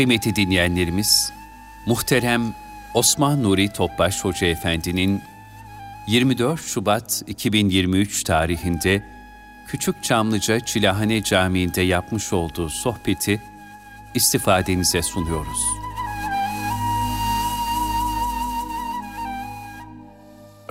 [0.00, 1.32] Kıymetli dinleyenlerimiz,
[1.86, 2.54] muhterem
[2.94, 5.22] Osman Nuri Topbaş Hoca Efendi'nin
[6.06, 9.02] 24 Şubat 2023 tarihinde
[9.66, 13.42] Küçük Çamlıca Çilahane Camii'nde yapmış olduğu sohbeti
[14.14, 15.58] istifadenize sunuyoruz.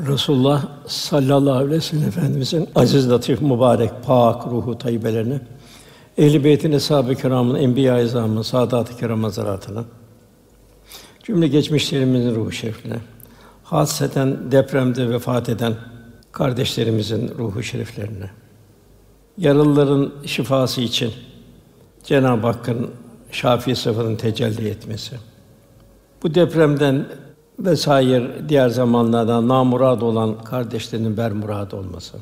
[0.01, 5.39] Resulullah sallallahu aleyhi ve sellem Efendimizin aziz, latif, mübarek, pak ruhu tayyibelerine,
[6.19, 9.32] ehl-i beytin, eshab-ı kiramın, enbiya-i izamın, saadat-ı kiram
[11.23, 12.97] cümle geçmişlerimizin ruhu şerifine,
[13.64, 15.73] hasreten depremde vefat eden
[16.32, 18.29] kardeşlerimizin ruhu şeriflerine,
[19.37, 21.11] yaralıların şifası için
[22.04, 22.89] Cenab-ı Hakk'ın
[23.31, 25.15] şafi sıfatının tecelli etmesi.
[26.23, 27.06] Bu depremden
[27.59, 32.17] vesaire diğer zamanlarda namurad olan kardeşlerinin bermurad olması.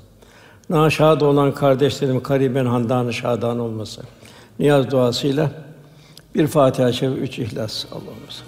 [0.70, 4.02] Naşad olan kardeşlerim kariben handan şadan olması.
[4.60, 5.52] Niyaz duasıyla
[6.36, 7.86] bir Fatiha-i Şerif, üç İhlas.
[7.92, 8.44] Allah'ımız.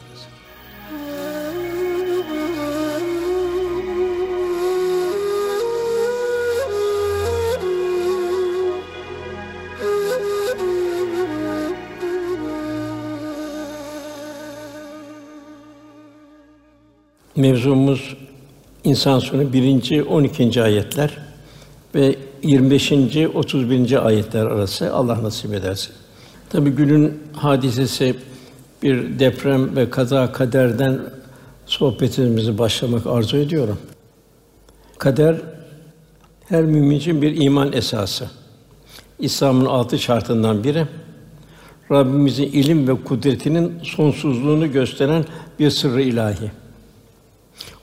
[17.35, 18.17] Mevzumuz
[18.83, 20.05] İnsan Suresi 1.
[20.05, 20.63] 12.
[20.63, 21.28] ayetler
[21.95, 22.91] ve 25.
[23.33, 24.05] 31.
[24.07, 25.91] ayetler arası Allah nasip ederse.
[26.49, 28.15] Tabii günün hadisesi
[28.83, 30.99] bir deprem ve kaza kaderden
[31.65, 33.77] sohbetimizi başlamak arzu ediyorum.
[34.97, 35.35] Kader
[36.49, 38.29] her mümin için bir iman esası.
[39.19, 40.85] İslam'ın altı şartından biri.
[41.91, 45.25] Rabbimizin ilim ve kudretinin sonsuzluğunu gösteren
[45.59, 46.51] bir sırrı ilahi.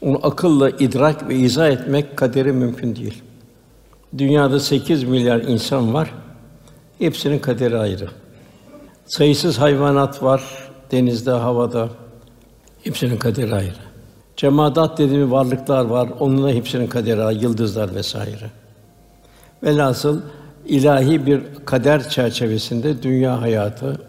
[0.00, 3.22] Onu akılla idrak ve izah etmek kaderi mümkün değil.
[4.18, 6.14] Dünyada 8 milyar insan var.
[6.98, 8.08] Hepsinin kaderi ayrı.
[9.06, 10.42] Sayısız hayvanat var
[10.90, 11.88] denizde, havada.
[12.84, 13.74] Hepsinin kaderi ayrı.
[14.36, 16.08] Cemaat dediğimiz varlıklar var.
[16.20, 18.50] Onunla hepsinin kaderi ayrı, yıldızlar vesaire.
[19.62, 20.20] Velhasıl
[20.66, 24.00] ilahi bir kader çerçevesinde dünya hayatı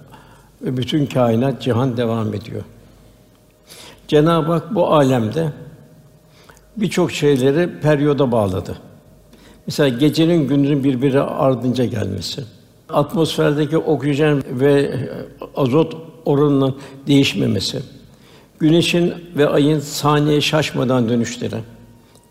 [0.62, 2.62] ve bütün kainat cihan devam ediyor.
[4.08, 5.52] Cenab-ı Hak bu alemde
[6.78, 8.78] birçok şeyleri periyoda bağladı.
[9.68, 12.44] Mesela gecenin gündüzün birbiri ardınca gelmesi,
[12.90, 15.00] atmosferdeki oksijen ve
[15.56, 15.96] azot
[16.26, 16.76] oranının
[17.08, 17.82] değişmemesi,
[18.60, 21.56] güneşin ve ayın saniye şaşmadan dönüşleri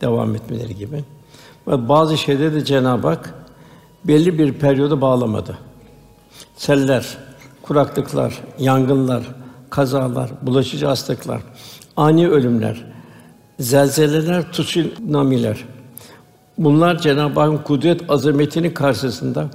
[0.00, 1.04] devam etmeleri gibi.
[1.68, 3.34] Ve bazı şeyleri de Cenab-ı Hak
[4.04, 5.58] belli bir periyoda bağlamadı.
[6.56, 7.18] Seller,
[7.62, 9.22] kuraklıklar, yangınlar,
[9.70, 11.42] kazalar, bulaşıcı hastalıklar,
[11.96, 12.84] ani ölümler,
[13.60, 15.64] zelzeleler, tsunamiler.
[16.58, 19.48] Bunlar Cenab-ı Hakk'ın kudret azametinin karşısında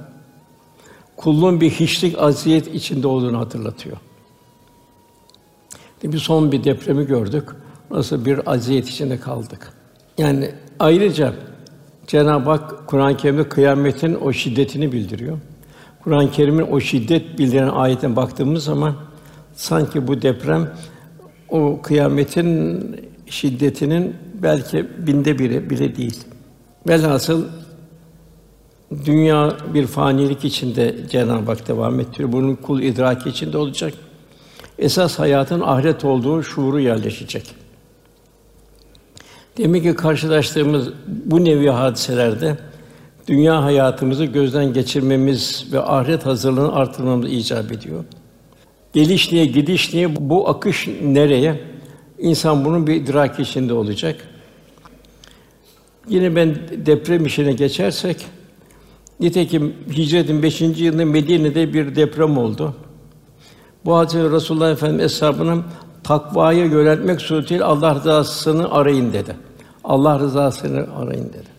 [1.16, 3.96] kulluğun bir hiçlik aziyet içinde olduğunu hatırlatıyor.
[6.04, 7.48] Bir son bir depremi gördük.
[7.90, 9.72] Nasıl bir aziyet içinde kaldık.
[10.18, 11.34] Yani ayrıca
[12.06, 15.38] Cenab-ı Hak Kur'an-ı Kerim'de kıyametin o şiddetini bildiriyor.
[16.04, 18.94] Kur'an-ı Kerim'in o şiddet bildiren ayetine baktığımız zaman
[19.54, 20.70] sanki bu deprem
[21.48, 22.80] o kıyametin
[23.26, 26.31] şiddetinin belki binde biri bile değil.
[26.88, 27.44] Velhasıl
[29.04, 32.32] dünya bir fanilik içinde Cenab-ı Hak devam ettiriyor.
[32.32, 33.94] Bunun kul idraki içinde olacak.
[34.78, 37.54] Esas hayatın ahiret olduğu şuuru yerleşecek.
[39.58, 42.56] Demek ki karşılaştığımız bu nevi hadiselerde
[43.28, 48.04] dünya hayatımızı gözden geçirmemiz ve ahiret hazırlığını artırmamız icap ediyor.
[48.92, 51.60] Geliş niye, gidiş niye, bu akış nereye?
[52.18, 54.16] İnsan bunun bir idrak içinde olacak.
[56.08, 58.26] Yine ben deprem işine geçersek,
[59.20, 62.74] nitekim hicretin beşinci yılında Medine'de bir deprem oldu.
[63.84, 65.64] Bu hadise Resulullah Efendimiz eshabının
[66.04, 69.36] takvaya yöneltmek suretiyle Allah rızasını arayın dedi.
[69.84, 71.52] Allah rızasını arayın dedi.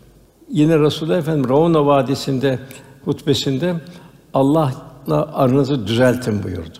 [0.49, 2.59] Yine Resulullah Efendimiz Ravna Vadisi'nde
[3.05, 3.75] hutbesinde
[4.33, 6.79] Allah'la aranızı düzeltin buyurdu.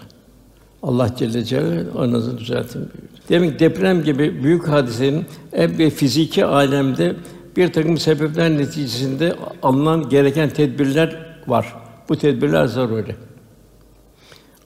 [0.83, 3.13] Allah Celle Celaluhu aranızı düzeltin buyurdu.
[3.29, 7.15] Demek deprem gibi büyük hadisenin bir fiziki alemde
[7.57, 11.75] bir takım sebepler neticesinde alınan gereken tedbirler var.
[12.09, 13.15] Bu tedbirler zaruri.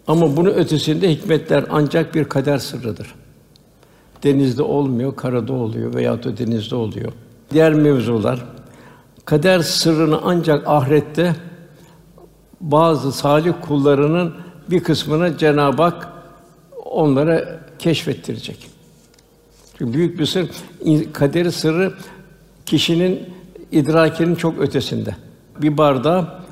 [0.08, 3.16] Ama bunun ötesinde hikmetler ancak bir kader sırrıdır.
[4.24, 7.12] Denizde olmuyor, karada oluyor veya da denizde oluyor.
[7.52, 8.46] Diğer mevzular
[9.26, 11.36] kader sırrını ancak ahirette
[12.62, 14.34] bazı salih kullarının
[14.70, 16.08] bir kısmını Cenab-ı Hak
[16.86, 18.68] onlara keşfettirecek.
[19.78, 20.50] Çünkü büyük bir sır,
[21.14, 21.94] kaderi sırrı
[22.68, 23.30] kişinin
[23.72, 25.16] idrakinin çok ötesinde.
[25.62, 26.44] Bir bardağa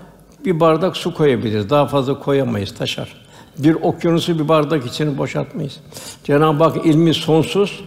[0.46, 1.70] bir bardak su koyabiliriz.
[1.70, 3.26] Daha fazla koyamayız, taşar.
[3.58, 5.80] Bir okyanusu bir bardak içine boşaltmayız.
[6.24, 7.84] Cenab-ı Hak ilmi sonsuz.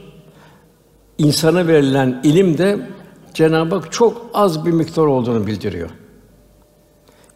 [1.19, 2.89] İnsana verilen ilim de
[3.35, 5.91] Cenab-ı Hak çok az bir miktar olduğunu bildiriyor.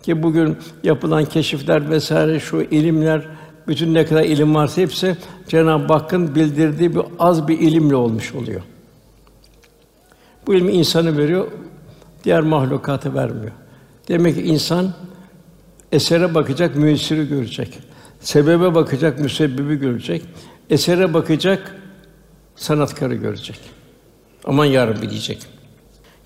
[0.03, 3.29] Ki bugün yapılan keşifler vesaire şu ilimler
[3.69, 5.17] bütün ne kadar ilim varsa hepsi
[5.49, 8.61] Cenab-ı Hakk'ın bildirdiği bir az bir ilimle olmuş oluyor.
[10.47, 11.47] Bu ilmi insanı veriyor,
[12.25, 13.53] diğer mahlukatı vermiyor.
[14.09, 14.93] Demek ki insan
[15.93, 17.79] esere bakacak, müessiri görecek.
[18.21, 20.23] Sebebe bakacak, müsebbibi görecek.
[20.71, 21.77] Esere bakacak,
[22.57, 23.61] sanatkarı görecek.
[24.45, 25.39] Aman ya Rabbi diyecek.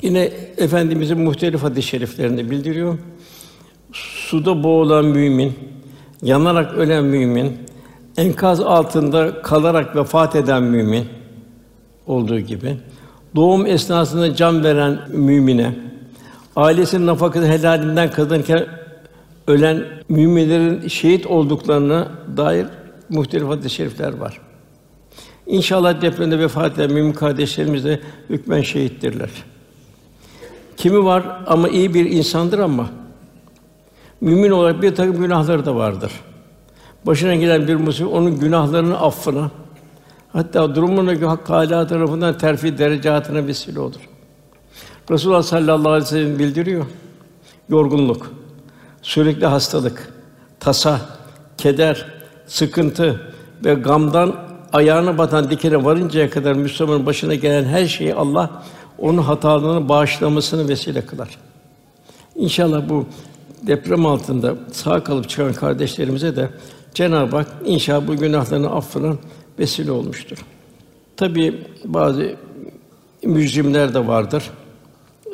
[0.03, 0.21] Yine
[0.57, 2.99] efendimizin muhtelif hadis-i şeriflerinde bildiriyor.
[3.93, 5.53] Suda boğulan mümin,
[6.23, 7.59] yanarak ölen mümin,
[8.17, 11.07] enkaz altında kalarak vefat eden mümin
[12.07, 12.77] olduğu gibi
[13.37, 15.75] doğum esnasında can veren mümine,
[16.57, 18.67] ailesinin nafakası helalinden kazanırken
[19.47, 22.67] ölen müminlerin şehit olduklarına dair
[23.09, 24.41] muhtelif hadis-i şerifler var.
[25.47, 28.01] İnşallah depremde vefat eden mümin kardeşlerimiz de
[28.31, 29.31] hükmen şehittirler.
[30.77, 32.91] Kimi var ama iyi bir insandır ama
[34.21, 36.13] mümin olarak bir takım günahları da vardır.
[37.07, 39.51] Başına gelen bir musibet onun günahlarının affına
[40.37, 44.09] hatta durumuna göre Hak Teâlâ tarafından terfi derecatına vesile olur.
[45.11, 46.87] Resulullah sallallahu aleyhi ve sellem bildiriyor.
[47.69, 48.31] Yorgunluk,
[49.03, 50.13] sürekli hastalık,
[50.61, 51.01] tasa,
[51.59, 52.07] keder,
[52.47, 53.33] sıkıntı
[53.65, 54.37] ve gamdan
[54.73, 58.63] ayağına batan dikene varıncaya kadar Müslümanın başına gelen her şeyi Allah
[58.99, 61.39] onun hatalarını bağışlamasını vesile kılar.
[62.35, 63.07] İnşallah bu
[63.63, 66.51] deprem altında sağ kalıp çıkan kardeşlerimize de
[66.95, 69.17] Cenab-ı Hak inşallah bu günahlarını affına
[69.59, 70.39] vesile olmuştur.
[71.17, 72.37] Tabii bazı
[73.23, 74.51] mücrimler de vardır.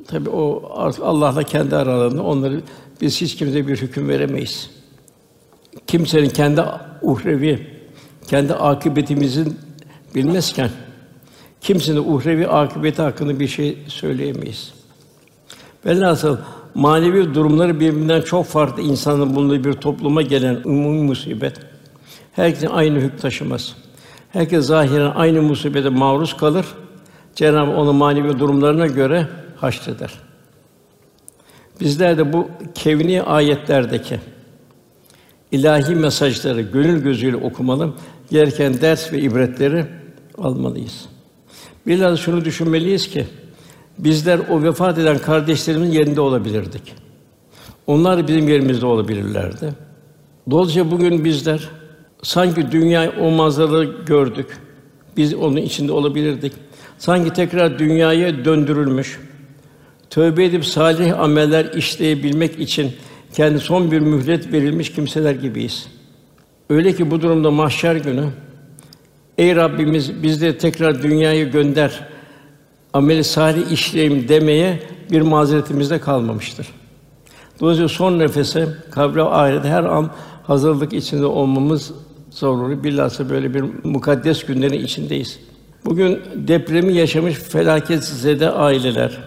[0.06, 0.62] Tabii o
[1.02, 2.60] Allah'la kendi aralarında onları
[3.00, 4.70] biz hiç kimseye bir hüküm veremeyiz.
[5.86, 6.62] Kimsenin kendi
[7.02, 7.66] uhrevi,
[8.28, 9.58] kendi akıbetimizin
[10.14, 10.70] bilmezken
[11.60, 14.72] kimsenin uhrevi akıbeti hakkında bir şey söyleyemeyiz.
[15.86, 16.36] Velhasıl
[16.74, 21.56] manevi durumları birbirinden çok farklı insanın bulunduğu bir topluma gelen umumi musibet
[22.32, 23.76] herkesin aynı hüküm taşımaz.
[24.32, 26.66] Herkes zahiren aynı musibete maruz kalır.
[27.34, 30.12] Cenab-ı onun manevi durumlarına göre haşreder.
[31.80, 34.20] Bizler de bu kevni ayetlerdeki
[35.52, 37.92] ilahi mesajları gönül gözüyle okumalı,
[38.30, 39.86] gereken ders ve ibretleri
[40.38, 41.04] almalıyız.
[41.86, 43.26] Biraz şunu düşünmeliyiz ki
[43.98, 46.94] bizler o vefat eden kardeşlerimizin yerinde olabilirdik.
[47.86, 49.74] Onlar bizim yerimizde olabilirlerdi.
[50.50, 51.68] Dolayısıyla bugün bizler
[52.22, 54.46] sanki dünya o manzaraları gördük.
[55.16, 56.52] Biz onun içinde olabilirdik.
[56.98, 59.20] Sanki tekrar dünyaya döndürülmüş,
[60.10, 62.92] tövbe edip salih ameller işleyebilmek için
[63.32, 65.86] kendi son bir mühlet verilmiş kimseler gibiyiz.
[66.70, 68.24] Öyle ki bu durumda mahşer günü
[69.38, 72.08] ey Rabbimiz bizleri tekrar dünyaya gönder.
[72.92, 76.66] Ameli salih işleyeyim demeye bir mazeretimiz de kalmamıştır.
[77.60, 80.10] Dolayısıyla son nefese kabre ahirete her an
[80.46, 81.92] hazırlık içinde olmamız
[82.34, 82.84] zaruri.
[82.84, 85.38] Bilhassa böyle bir mukaddes günlerin içindeyiz.
[85.84, 89.18] Bugün depremi yaşamış felaket zede aileler,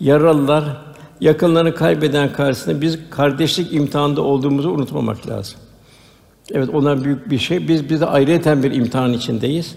[0.00, 0.64] yaralılar,
[1.20, 5.58] yakınlarını kaybeden karşısında biz kardeşlik imtihanında olduğumuzu unutmamak lazım.
[6.52, 7.68] Evet, onlar büyük bir şey.
[7.68, 9.76] Biz biz de ayrıyeten bir imtihan içindeyiz.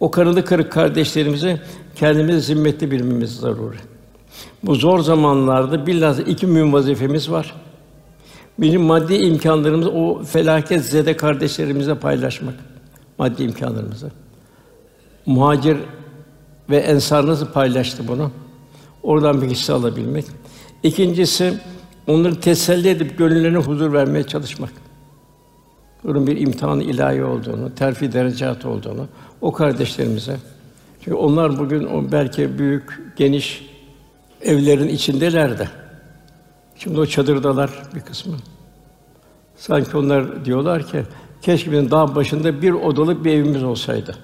[0.00, 1.60] O kanalı kırık kardeşlerimize
[1.96, 3.76] kendimizi zimmetli bilmemiz zaruri.
[4.62, 7.54] Bu zor zamanlarda bilhassa iki mühim vazifemiz var.
[8.58, 12.54] Bizim maddi imkanlarımızı o felaket zede kardeşlerimize paylaşmak.
[13.18, 14.10] Maddi imkanlarımızı.
[15.26, 15.76] Muhacir
[16.70, 18.30] ve ensar nasıl paylaştı bunu?
[19.02, 20.24] Oradan bir hisse alabilmek.
[20.82, 21.54] İkincisi
[22.06, 24.70] onları teselli edip gönüllerine huzur vermeye çalışmak.
[26.04, 29.06] Bunun bir imtihan ilahi olduğunu, terfi derecat olduğunu
[29.40, 30.36] o kardeşlerimize.
[31.04, 33.66] Çünkü onlar bugün o belki büyük, geniş
[34.42, 35.68] evlerin içindeler de.
[36.78, 38.36] Şimdi o çadırdalar bir kısmı.
[39.56, 41.02] Sanki onlar diyorlar ki
[41.42, 44.16] keşke bizim dağ başında bir odalık bir evimiz olsaydı.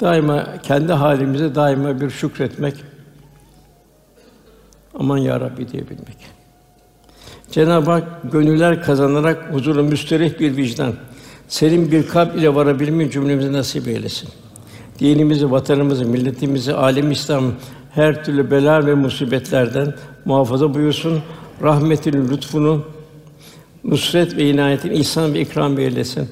[0.00, 2.74] Daima kendi halimize daima bir şükretmek,
[4.94, 6.16] aman ya Rabbi diyebilmek.
[7.50, 10.92] Cenab-ı Hak gönüller kazanarak huzurlu müsterih bir vicdan,
[11.48, 14.28] serin bir kalp ile varabilmeyi cümlemize nasip eylesin.
[15.00, 17.52] Dinimizi, vatanımızı, milletimizi, alem İslam
[17.94, 21.20] her türlü bela ve musibetlerden muhafaza buyursun.
[21.62, 22.82] Rahmetinin lütfunu,
[23.84, 26.28] nusret ve inayetin ihsan ve ikram eylesin.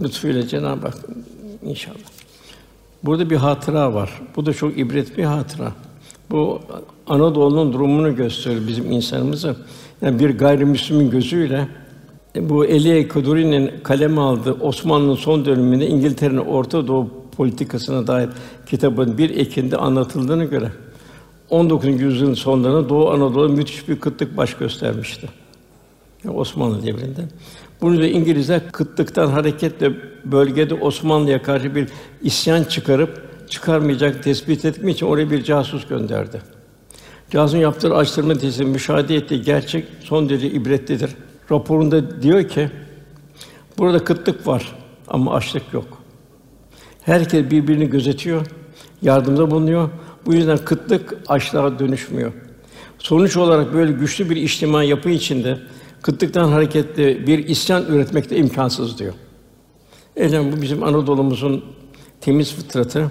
[0.00, 0.98] Lütfuyla Cenab-ı Hak
[1.62, 1.96] inşallah.
[3.02, 4.20] Burada bir hatıra var.
[4.36, 5.72] Bu da çok ibret bir hatıra.
[6.30, 6.60] Bu
[7.06, 9.56] Anadolu'nun durumunu gösteriyor bizim insanımızı.
[10.02, 11.68] Yani bir gayrimüslimin gözüyle
[12.40, 18.28] bu Elie Kuduri'nin kaleme aldığı Osmanlı'nın son döneminde İngiltere'nin Orta Doğu politikasına dair
[18.66, 20.72] kitabın bir ekinde anlatıldığına göre
[21.50, 22.00] 19.
[22.00, 25.28] yüzyılın sonlarında Doğu Anadolu müthiş bir kıtlık baş göstermişti.
[26.24, 27.20] Yani Osmanlı devrinde.
[27.80, 29.92] Bunu da İngilizler kıtlıktan hareketle
[30.24, 31.88] bölgede Osmanlı'ya karşı bir
[32.22, 36.42] isyan çıkarıp çıkarmayacak tespit etmek için oraya bir casus gönderdi.
[37.30, 41.10] Casusun yaptığı araştırma tezi müşahede ettiği gerçek son derece ibretlidir.
[41.50, 42.70] Raporunda diyor ki
[43.78, 44.76] burada kıtlık var
[45.08, 46.01] ama açlık yok.
[47.02, 48.46] Herkes birbirini gözetiyor,
[49.02, 49.88] yardımda bulunuyor.
[50.26, 52.32] Bu yüzden kıtlık açlığa dönüşmüyor.
[52.98, 55.58] Sonuç olarak böyle güçlü bir içtima yapı içinde
[56.02, 59.14] kıtlıktan hareketli bir isyan üretmek de imkansız diyor.
[60.16, 61.64] Elham bu bizim Anadolu'muzun
[62.20, 63.10] temiz fıtratı.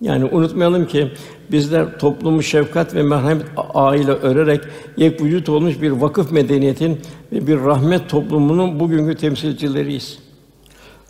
[0.00, 1.12] Yani unutmayalım ki
[1.52, 4.60] bizler toplumu şefkat ve merhamet ağıyla örerek
[4.96, 7.00] yek vücut olmuş bir vakıf medeniyetin
[7.32, 10.27] ve bir rahmet toplumunun bugünkü temsilcileriyiz.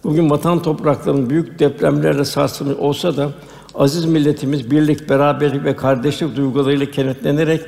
[0.04, 3.30] Bugün vatan topraklarının büyük depremlerle sarsılmış olsa da
[3.74, 7.62] aziz milletimiz birlik, beraberlik ve kardeşlik duygularıyla kenetlenerek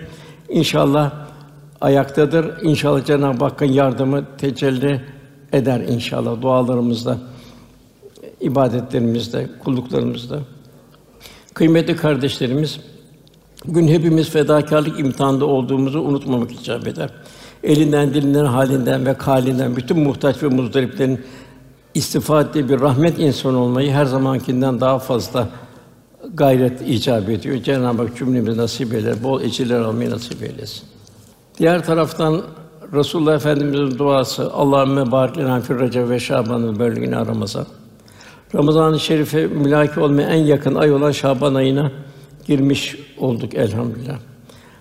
[0.49, 1.12] inşallah
[1.80, 2.62] ayaktadır.
[2.62, 5.00] İnşallah Cenab-ı Hakk'ın yardımı tecelli
[5.52, 7.18] eder inşallah dualarımızda,
[8.40, 10.38] ibadetlerimizde, kulluklarımızda.
[11.54, 12.80] Kıymetli kardeşlerimiz,
[13.64, 17.10] bugün hepimiz fedakarlık imtihanında olduğumuzu unutmamak icap eder.
[17.64, 21.20] Elinden, dilinden, halinden ve kalinden bütün muhtaç ve muzdariplerin
[21.94, 25.49] istifade bir rahmet insanı olmayı her zamankinden daha fazla
[26.35, 27.62] gayret icap ediyor.
[27.62, 30.82] Cenab-ı Hak cümlemize nasip eyler, bol ecirler almayı nasip eylesin.
[31.59, 32.42] Diğer taraftan
[32.92, 37.66] Resulullah Efendimizin duası Allahümme barik lena fir recep ve şaban'ın bölgini Ramazan.
[38.54, 41.92] Ramazan-ı Şerif'e mülaki olmaya en yakın ay olan Şaban ayına
[42.47, 44.18] girmiş olduk elhamdülillah.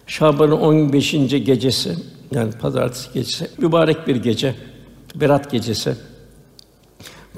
[0.07, 1.11] Şaban'ın 15.
[1.11, 1.95] gecesi
[2.31, 4.55] yani pazartesi gecesi mübarek bir gece.
[5.15, 5.95] Berat gecesi.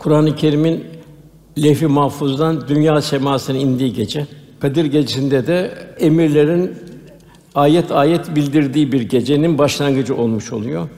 [0.02, 0.86] Kur'an-ı Kerim'in
[1.64, 4.28] levh-i mahfuzdan dünya semasına indiği gece.
[4.60, 6.76] Kadir gecesinde de emirlerin
[7.56, 10.90] ayet ayet bildirdiği bir gecenin başlangıcı olmuş oluyor.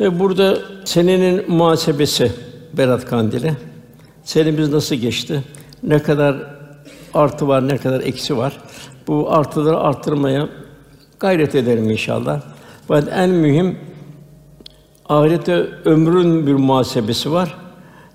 [0.00, 2.32] Ve burada senenin muhasebesi
[2.72, 3.52] Berat Kandili.
[4.24, 5.42] Senemiz nasıl geçti?
[5.82, 6.36] Ne kadar
[7.14, 8.60] artı var, ne kadar eksi var?
[9.06, 10.48] Bu artıları arttırmaya
[11.20, 12.40] gayret ederim inşallah.
[12.88, 13.78] Fakat en mühim
[15.08, 17.63] ahirette ömrün bir muhasebesi var.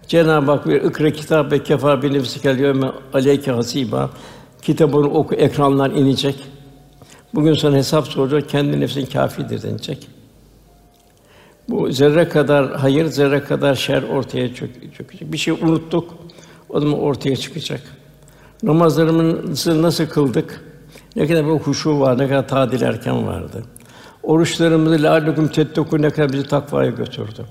[0.10, 4.10] Cenab-ı Hak bir ikra kitap ve kefa bi nefsikel yevme aleyke hasiba.
[4.62, 6.36] Kitabını oku, ekranlar inecek.
[7.34, 10.08] Bugün sana hesap soracak, kendi nefsin kâfidir denecek.
[11.70, 15.34] Bu zerre kadar hayır, zerre kadar şer ortaya çök, çökecek.
[15.34, 16.14] Bir şey unuttuk,
[16.70, 17.82] o zaman ortaya çıkacak.
[18.64, 20.62] Namazlarımızı nasıl kıldık?
[21.16, 23.64] Ne kadar bir huşu var, ne kadar tadil erken vardı.
[24.24, 27.46] Oruçlarımızı lâlekum tettekûn ne kadar bizi takvaya götürdü.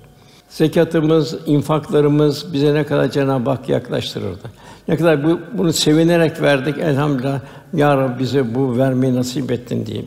[0.49, 4.49] Zekatımız, infaklarımız bize ne kadar Cenab-ı Hak yaklaştırırdı.
[4.89, 7.41] Ne kadar bu, bunu sevinerek verdik elhamdülillah.
[7.73, 10.07] Ya Rabbi bize bu vermeyi nasip ettin diyeyim.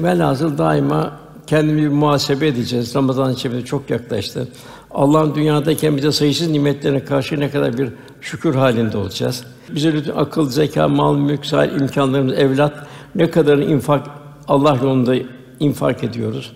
[0.00, 1.12] Velhasıl daima
[1.46, 2.94] kendimizi bir muhasebe edeceğiz.
[2.94, 4.48] Ramazan içinde çok yaklaştı.
[4.90, 7.88] Allah'ın dünyadayken bize sayısız nimetlerine karşı ne kadar bir
[8.20, 9.44] şükür halinde olacağız.
[9.70, 12.72] Bize lütfen akıl, zeka, mal, mülk, sahip imkanlarımız, evlat
[13.14, 14.06] ne kadarını infak
[14.48, 15.14] Allah yolunda
[15.60, 16.52] infak ediyoruz.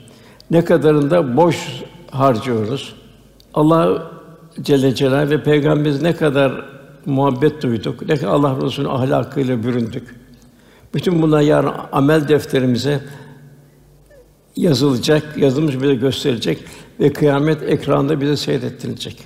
[0.50, 2.95] Ne kadarında boş harcıyoruz.
[3.54, 4.12] Allah
[4.62, 6.64] Celle Celal ve Peygamberimiz ne kadar
[7.06, 10.14] muhabbet duyduk, ne kadar Allah Resulü'nün ahlakıyla büründük.
[10.94, 13.00] Bütün bunlar yarın amel defterimize
[14.56, 16.59] yazılacak, yazılmış bize gösterecek
[17.00, 19.16] ve kıyamet ekranda bize seyrettirecek.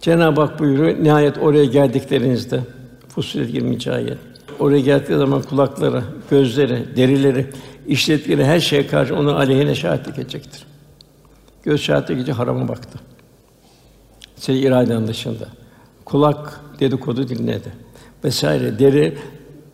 [0.00, 2.60] Cenab-ı Hak buyuruyor, nihayet oraya geldiklerinizde,
[3.08, 3.92] Fussilet 20.
[3.92, 4.18] ayet.
[4.58, 7.46] Oraya geldikleri zaman kulakları, gözleri, derileri,
[7.86, 10.71] işlettikleri her şeye karşı onun aleyhine şahitlik edecektir.
[11.62, 12.98] Göz şahitlik edince harama baktı.
[14.36, 15.48] Senin iraden dışında.
[16.04, 17.72] Kulak dedikodu dinledi.
[18.24, 18.78] Vesaire.
[18.78, 19.18] Deri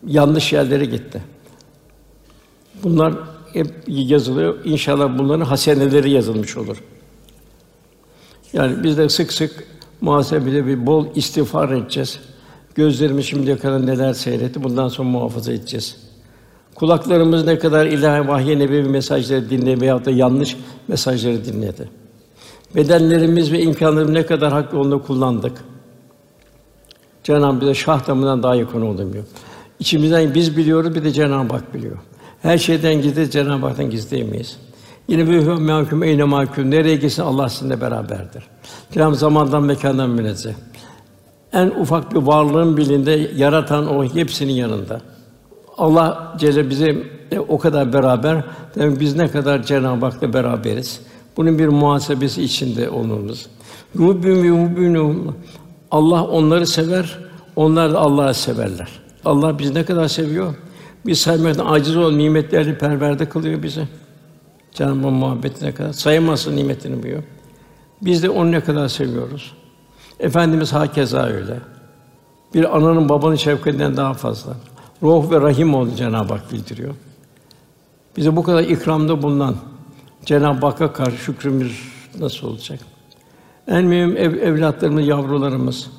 [0.07, 1.21] yanlış yerlere gitti.
[2.83, 3.13] Bunlar
[3.53, 4.65] hep yazılıyor.
[4.65, 6.83] İnşallah bunların haseneleri yazılmış olur.
[8.53, 9.67] Yani biz de sık sık
[10.01, 12.19] muhasebede bir bol istiğfar edeceğiz.
[12.75, 16.08] Gözlerimiz şimdiye kadar neler seyretti, bundan sonra muhafaza edeceğiz.
[16.79, 20.57] Kulaklarımız ne kadar ilahi vahye nebevi mesajları dinledi veyahut da yanlış
[20.87, 21.89] mesajları dinledi.
[22.75, 25.63] Bedenlerimiz ve imkanlarımız ne kadar hak yolunda kullandık.
[27.23, 29.23] Cenab-ı bize şah damından daha yakın olamıyor.
[29.79, 31.97] İçimizden biz biliyoruz, bir de Cenab-ı Hak biliyor.
[32.41, 34.57] Her şeyden gizli, Cenab-ı Hak'tan gizleyemeyiz.
[35.07, 38.43] Yine bir mahkum eyne mahkum nereye gitsin Allah sizinle beraberdir.
[38.91, 40.53] Cenab-ı zamandan mekandan münezzeh.
[41.53, 45.01] En ufak bir varlığın bilinde yaratan o hepsinin yanında.
[45.79, 47.03] Allah Celle bize
[47.47, 48.43] o kadar beraber,
[48.75, 51.01] demek biz ne kadar Cenab-ı Hak'la beraberiz.
[51.37, 53.47] Bunun bir muhasebesi içinde olmamız.
[53.95, 55.33] Ve yuhibbûnehum.
[55.91, 57.19] Allah onları sever,
[57.55, 58.89] onlar da Allah'ı severler.
[59.25, 60.55] Allah bizi ne kadar seviyor?
[61.05, 63.87] Biz saymaktan aciz olan nimetlerini perverde kılıyor bize.
[64.73, 67.23] Cenab-ı Hak muhabbetine kadar sayamazsın nimetini buyuruyor.
[68.01, 69.53] Biz de onu ne kadar seviyoruz.
[70.19, 71.57] Efendimiz hakeza öyle.
[72.53, 74.53] Bir ananın babanın şefkatinden daha fazla.
[75.03, 76.95] Ruh ve rahim oldu Cenab-ı Hak bildiriyor.
[78.17, 79.55] Bize bu kadar ikramda bulunan
[80.25, 81.81] Cenab-ı Hakk'a karşı şükrümüz
[82.19, 82.79] nasıl olacak?
[83.67, 85.91] En mühim ev, evlatlarımız, yavrularımız.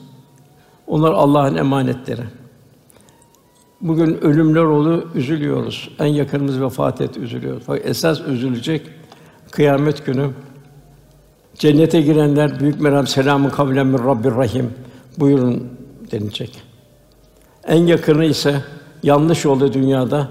[0.87, 2.23] Onlar Allah'ın emanetleri.
[3.81, 5.91] Bugün ölümler oldu, üzülüyoruz.
[5.99, 7.63] En yakınımız vefat etti, üzülüyoruz.
[7.67, 8.87] Fakat esas üzülecek
[9.51, 10.31] kıyamet günü
[11.55, 14.75] cennete girenler büyük merham selamun kavlen min Rabbir Rahim
[15.19, 15.69] buyurun
[16.11, 16.63] denilecek.
[17.65, 18.63] En yakını ise
[19.03, 20.29] yanlış oldu dünyada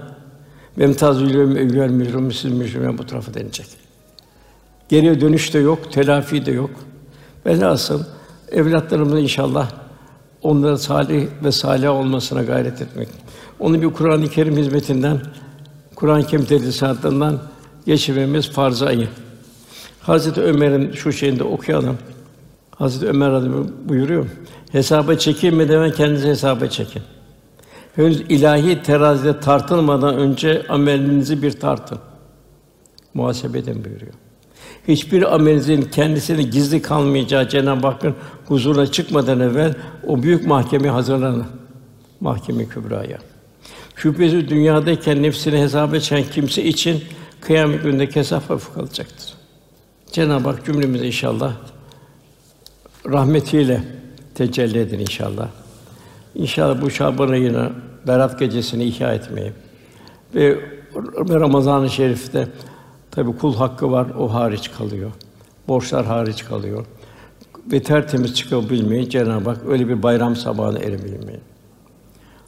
[0.78, 3.66] ve emtazülüm evvel mücrim siz mücrim bu tarafa denilecek.
[4.88, 6.70] Geriye dönüş de yok, telafi de yok.
[7.46, 8.04] Velhasıl
[8.52, 9.70] evlatlarımız inşallah
[10.42, 13.08] onların salih ve salih olmasına gayret etmek.
[13.60, 15.20] Onu bir Kur'an-ı Kerim hizmetinden,
[15.94, 17.40] Kur'an-ı Kerim tedrisatından
[17.86, 19.08] geçirmemiz farz-ı ayın.
[20.00, 21.98] Hazreti Ömer'in şu şeyinde okuyalım.
[22.70, 24.26] Hazreti Ömer radıyallahu buyuruyor.
[24.72, 27.02] Hesaba çekilmeden kendinizi hesaba çekin.
[27.96, 31.98] Henüz ilahi terazide tartılmadan önce amelinizi bir tartın.
[33.14, 34.12] Muhasebe edin buyuruyor.
[34.88, 38.14] Hiçbir amelinizin kendisini gizli kalmayacağı Cenab-ı Hakk'ın
[38.46, 39.74] huzuruna çıkmadan evvel
[40.06, 41.46] o büyük mahkemeye hazırlanın.
[42.20, 43.18] Mahkeme Kübra'ya.
[43.96, 47.04] Şüphesiz dünyadayken nefsini hesaba çeken kimse için
[47.40, 49.34] kıyamet gününde hesap hafif kalacaktır.
[50.12, 51.54] Cenab-ı Hak cümlemize inşallah
[53.06, 53.82] rahmetiyle
[54.34, 55.48] tecelli edin inşallah.
[56.34, 57.72] İnşallah bu Şaban ayını,
[58.06, 59.52] Berat gecesini ihya etmeyi
[60.34, 60.58] ve
[61.30, 62.48] Ramazan-ı Şerif'te
[63.10, 65.10] tabi kul hakkı var, o hariç kalıyor.
[65.68, 66.86] Borçlar hariç kalıyor.
[67.72, 71.40] Ve tertemiz çıkabilmeyi Cenab-ı Hak öyle bir bayram sabahına erebilmeyi.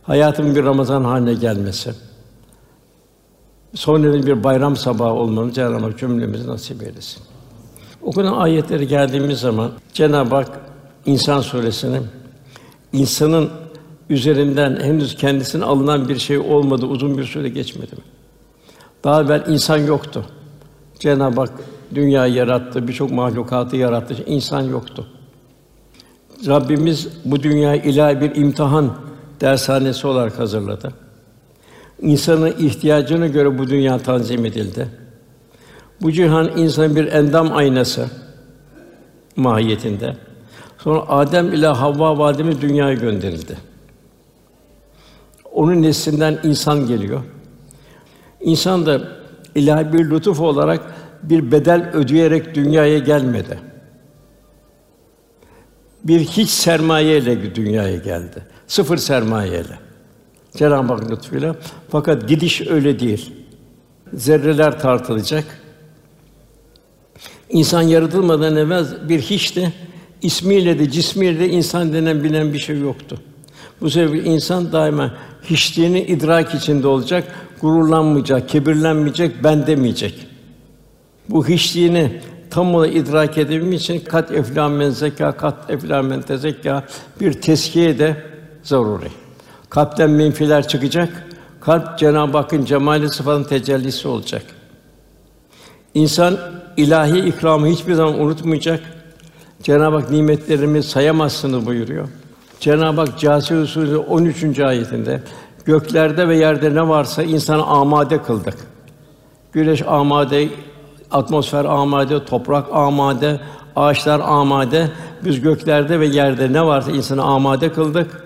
[0.03, 1.95] Hayatın bir Ramazan haline gelmesi.
[3.75, 7.23] Sonra bir bayram sabahı olmanı Cenab-ı Hak cümlemize nasip eylesin.
[8.03, 10.61] Okunan ayetleri geldiğimiz zaman Cenab-ı Hak
[11.07, 12.01] İnsan suresini
[12.93, 13.51] insanın
[14.13, 17.93] üzerinden henüz kendisine alınan bir şey olmadı, uzun bir süre geçmedi.
[19.05, 20.25] Daha evvel insan yoktu.
[20.99, 21.51] Cenab-ı Hak
[21.95, 24.17] dünyayı yarattı, birçok mahlukatı yarattı.
[24.27, 25.07] İnsan yoktu.
[26.47, 28.95] Rabbimiz bu dünyayı ilahi bir imtihan
[29.41, 30.93] dershanesi olarak hazırladı.
[32.03, 34.89] İnsanın ihtiyacına göre bu dünya tanzim edildi.
[36.03, 38.07] Bu cihan insan bir endam aynası
[39.37, 40.17] mahiyetinde.
[40.79, 43.72] Sonra Adem ile Havva validemiz dünyaya gönderildi.
[45.53, 47.21] Onun neslinden insan geliyor.
[48.41, 49.01] İnsan da
[49.55, 53.59] ilahi bir lütuf olarak bir bedel ödeyerek dünyaya gelmedi.
[56.05, 58.43] Bir hiç sermayeyle dünyaya geldi.
[58.67, 59.79] Sıfır sermayeyle.
[60.57, 61.57] Cenab-ı Hak lütfuyla.
[61.91, 63.33] Fakat gidiş öyle değil.
[64.13, 65.45] Zerreler tartılacak.
[67.51, 69.73] İnsan yaratılmadan evvel bir hiçti.
[70.23, 73.21] İsmiyle de cismiyle de insan denen bilen bir şey yoktu.
[73.83, 77.25] Bu sebeple insan daima hiçliğini idrak içinde olacak,
[77.61, 80.27] gururlanmayacak, kibirlenmeyecek, ben demeyecek.
[81.29, 86.85] Bu hiçliğini tam olarak idrak edebilmek için kat eflamen zeka, kat eflamen tezekka
[87.21, 88.17] bir teskiye de
[88.63, 89.09] zaruri.
[89.71, 91.27] Kalpten menfiler çıkacak.
[91.61, 94.43] Kalp Cenab-ı Hakk'ın cemali sıfatının tecellisi olacak.
[95.95, 96.39] İnsan
[96.77, 98.81] ilahi ikramı hiçbir zaman unutmayacak.
[99.63, 102.09] Cenab-ı Hak nimetlerimi sayamazsınız buyuruyor.
[102.63, 104.59] Cenab-ı Hak Câsiye Suresi 13.
[104.59, 105.23] ayetinde
[105.65, 108.55] göklerde ve yerde ne varsa insanı amade kıldık.
[109.53, 110.49] Güneş amade,
[111.11, 113.41] atmosfer amade, toprak amade,
[113.77, 114.89] ağaçlar amade.
[115.25, 118.25] Biz göklerde ve yerde ne varsa insanı amade kıldık.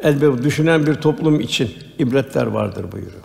[0.00, 3.22] Elbette düşünen bir toplum için ibretler vardır buyuruyor.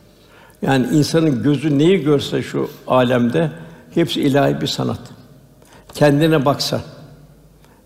[0.62, 3.51] Yani insanın gözü neyi görse şu alemde
[3.93, 4.99] hepsi ilahi bir sanat.
[5.93, 6.82] Kendine baksa,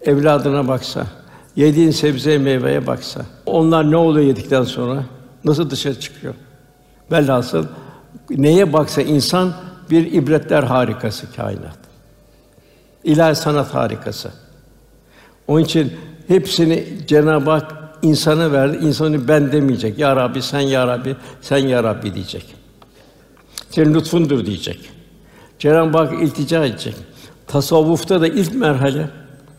[0.02, 1.08] evladına baksa,
[1.56, 5.04] yediğin sebze meyveye baksa, onlar ne oluyor yedikten sonra?
[5.44, 6.34] Nasıl dışarı çıkıyor?
[7.12, 7.66] Velhasıl
[8.30, 9.54] neye baksa insan
[9.90, 11.78] bir ibretler harikası kainat.
[13.04, 14.32] İlahi sanat harikası.
[15.48, 15.94] Onun için
[16.28, 18.86] hepsini Cenab-ı Hak insana verdi.
[18.86, 20.00] İnsanı ben demeyecek.
[20.00, 22.56] Ya Rabbi sen ya Rabbi, sen ya Rabbi diyecek.
[23.70, 24.90] Senin lütfundur diyecek.
[25.60, 26.96] Cenab-ı Hak iltica edecek.
[27.48, 29.10] Tasavvufta da ilk merhale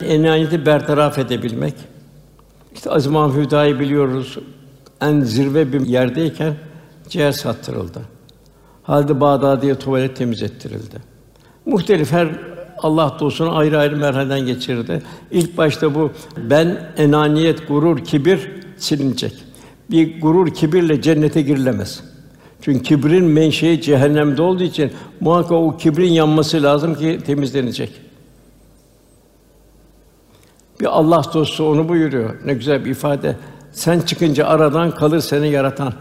[0.03, 1.75] enayeti bertaraf edebilmek.
[2.75, 4.39] İşte Aziz Mahmud Hüdayi biliyoruz.
[5.01, 6.55] En zirve bir yerdeyken
[7.09, 8.01] ciğer sattırıldı.
[8.83, 10.97] Halde Bağdadi'ye tuvalet temizlettirildi.
[11.67, 12.29] Muhtelif her
[12.79, 15.03] Allah dostunu ayrı ayrı merhaleden geçirdi.
[15.31, 19.33] İlk başta bu ben enaniyet, gurur, kibir silinecek.
[19.91, 22.01] Bir gurur, kibirle cennete girilemez.
[22.63, 28.12] Çünkü kibrin menşei cehennemde olduğu için muhakkak o kibrin yanması lazım ki temizlenecek.
[30.83, 32.35] Bir Allah dostu onu buyuruyor.
[32.45, 33.37] Ne güzel bir ifade.
[33.73, 35.93] Sen çıkınca aradan kalır seni yaratan.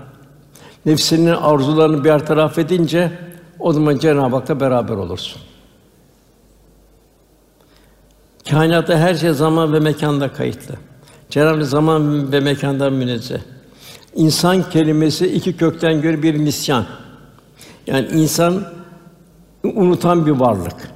[0.86, 3.12] Nefsinin arzularını bir taraf edince
[3.60, 5.42] o zaman Cenab-ı Hak'la beraber olursun.
[8.50, 10.76] Kainatta her şey zaman ve mekanda kayıtlı.
[11.30, 13.40] Cenab-ı zaman ve mekandan münezzeh.
[14.16, 16.86] İnsan kelimesi iki kökten göre bir misyan.
[17.88, 18.64] Yani insan
[19.64, 20.92] unutan bir varlık.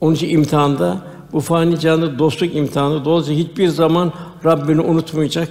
[0.00, 4.12] Onun için imtihanda bu fani canlı dostluk imtihanı dolayısıyla hiçbir zaman
[4.44, 5.48] Rabbini unutmayacak.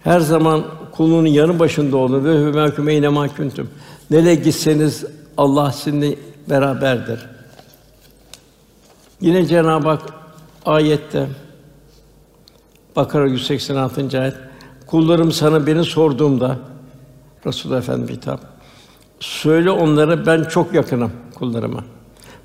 [0.00, 3.70] Her zaman kulunun yanı başında olur ve hümâküm eyne mahkuntum.
[4.10, 5.04] Nereye gitseniz
[5.36, 6.16] Allah sizinle
[6.50, 7.26] beraberdir.
[9.20, 10.02] Yine Cenab-ı Hak
[10.66, 11.26] ayette
[12.96, 14.20] Bakara 186.
[14.20, 14.34] ayet
[14.86, 16.58] Kullarım sana beni sorduğumda
[17.46, 18.40] Resulullah Efendimiz hitap
[19.20, 21.84] söyle onlara ben çok yakınım kullarıma.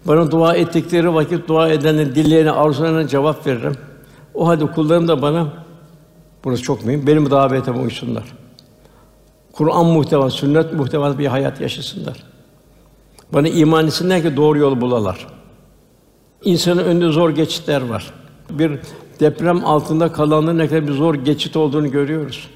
[0.06, 3.76] Bana dua ettikleri vakit dua edenlerin dillerine, arzularına cevap veririm.
[4.34, 5.48] O halde kullarım da bana
[6.44, 7.08] burası çok mühim.
[7.08, 8.24] Benim davetime uysunlar.
[9.54, 12.24] Kur'an muhteva, sünnet muhteva bir hayat yaşasınlar.
[13.34, 15.28] Bana iman etsinler ki doğru yolu bulalar.
[16.44, 18.14] İnsanın önünde zor geçitler var.
[18.50, 18.80] Bir
[19.20, 22.50] deprem altında kalanların ne kadar bir zor geçit olduğunu görüyoruz.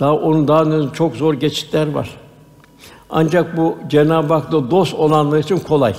[0.00, 2.16] Daha onun daha çok zor geçitler var.
[3.10, 5.94] Ancak bu Cenab-ı Hak'la dost olanlar için kolay.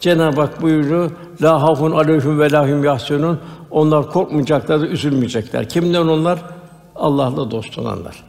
[0.00, 1.10] Cenab-ı Hak buyuruyor:
[1.42, 5.68] "La hafun aleyhim ve lahum yahsunun." Onlar korkmayacaklar, üzülmeyecekler.
[5.68, 6.42] Kimden onlar?
[6.96, 8.24] Allah'la dost olanlar.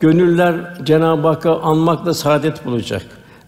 [0.00, 3.02] Gönüller Cenab-ı Hakk'ı anmakla saadet bulacak.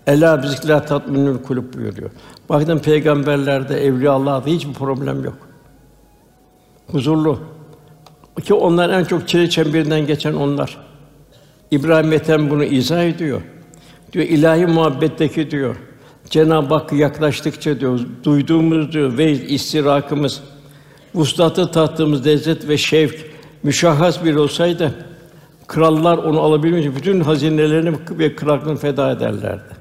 [0.06, 2.10] Ela bizikler tatminül kulüp buyuruyor.
[2.48, 5.36] Bakın peygamberlerde, evliya Allah'ta hiçbir problem yok.
[6.92, 7.38] Huzurlu.
[8.44, 10.78] Ki onlar en çok çile çemberinden geçen onlar.
[11.70, 13.40] İbrahim Ethem bunu izah ediyor.
[14.12, 15.76] Diyor ilahi muhabbetteki diyor.
[16.30, 20.42] Cenab-ı Hakk'a yaklaştıkça diyor, duyduğumuz diyor ve istirakımız,
[21.14, 23.30] vuslatı tattığımız lezzet ve şevk
[23.62, 24.94] müşahhas bir olsaydı
[25.66, 29.74] krallar onu alabilmek bütün hazinelerini ve krallığını feda ederlerdi.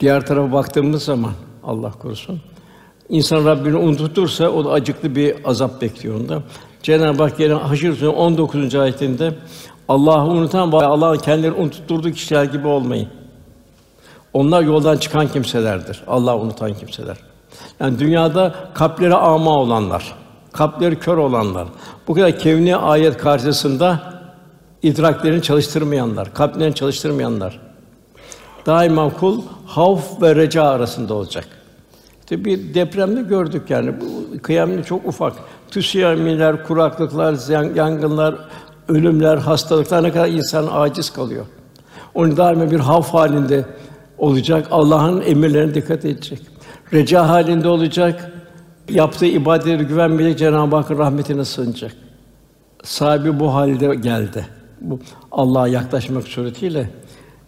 [0.00, 1.32] Diğer tarafa baktığımız zaman
[1.64, 2.40] Allah korusun
[3.08, 6.42] insan Rabbini unutursa o da acıklı bir azap bekliyor onda.
[6.82, 8.74] Cenab-ı Hak yine Haşr Suresi 19.
[8.74, 9.34] ayetinde
[9.88, 13.08] Allah'ı unutan ve Allah'ın kendilerini unutturduğu kişiler gibi olmayın.
[14.32, 16.02] Onlar yoldan çıkan kimselerdir.
[16.06, 17.16] Allah'ı unutan kimseler.
[17.80, 20.14] Yani dünyada kalpleri ama olanlar,
[20.52, 21.68] kalpleri kör olanlar,
[22.08, 24.00] bu kadar kevni ayet karşısında
[24.82, 27.60] idraklerini çalıştırmayanlar, kalplerini çalıştırmayanlar.
[28.66, 31.48] Daima kul havf ve reca arasında olacak.
[32.20, 35.32] İşte bir depremde gördük yani bu kıyamet çok ufak.
[35.70, 38.34] Tsunami'ler, kuraklıklar, yangınlar,
[38.88, 41.46] ölümler, hastalıklar ne kadar insan aciz kalıyor.
[42.14, 43.64] Onu daima bir havf halinde
[44.22, 44.66] olacak.
[44.70, 46.38] Allah'ın emirlerine dikkat edecek.
[46.92, 48.32] Reca halinde olacak.
[48.90, 51.92] Yaptığı ibadetleri güvenmeyecek, Cenab-ı Hakk'ın rahmetine sığınacak.
[52.82, 54.46] Sahibi bu halde geldi.
[54.80, 55.00] Bu
[55.32, 56.90] Allah'a yaklaşmak suretiyle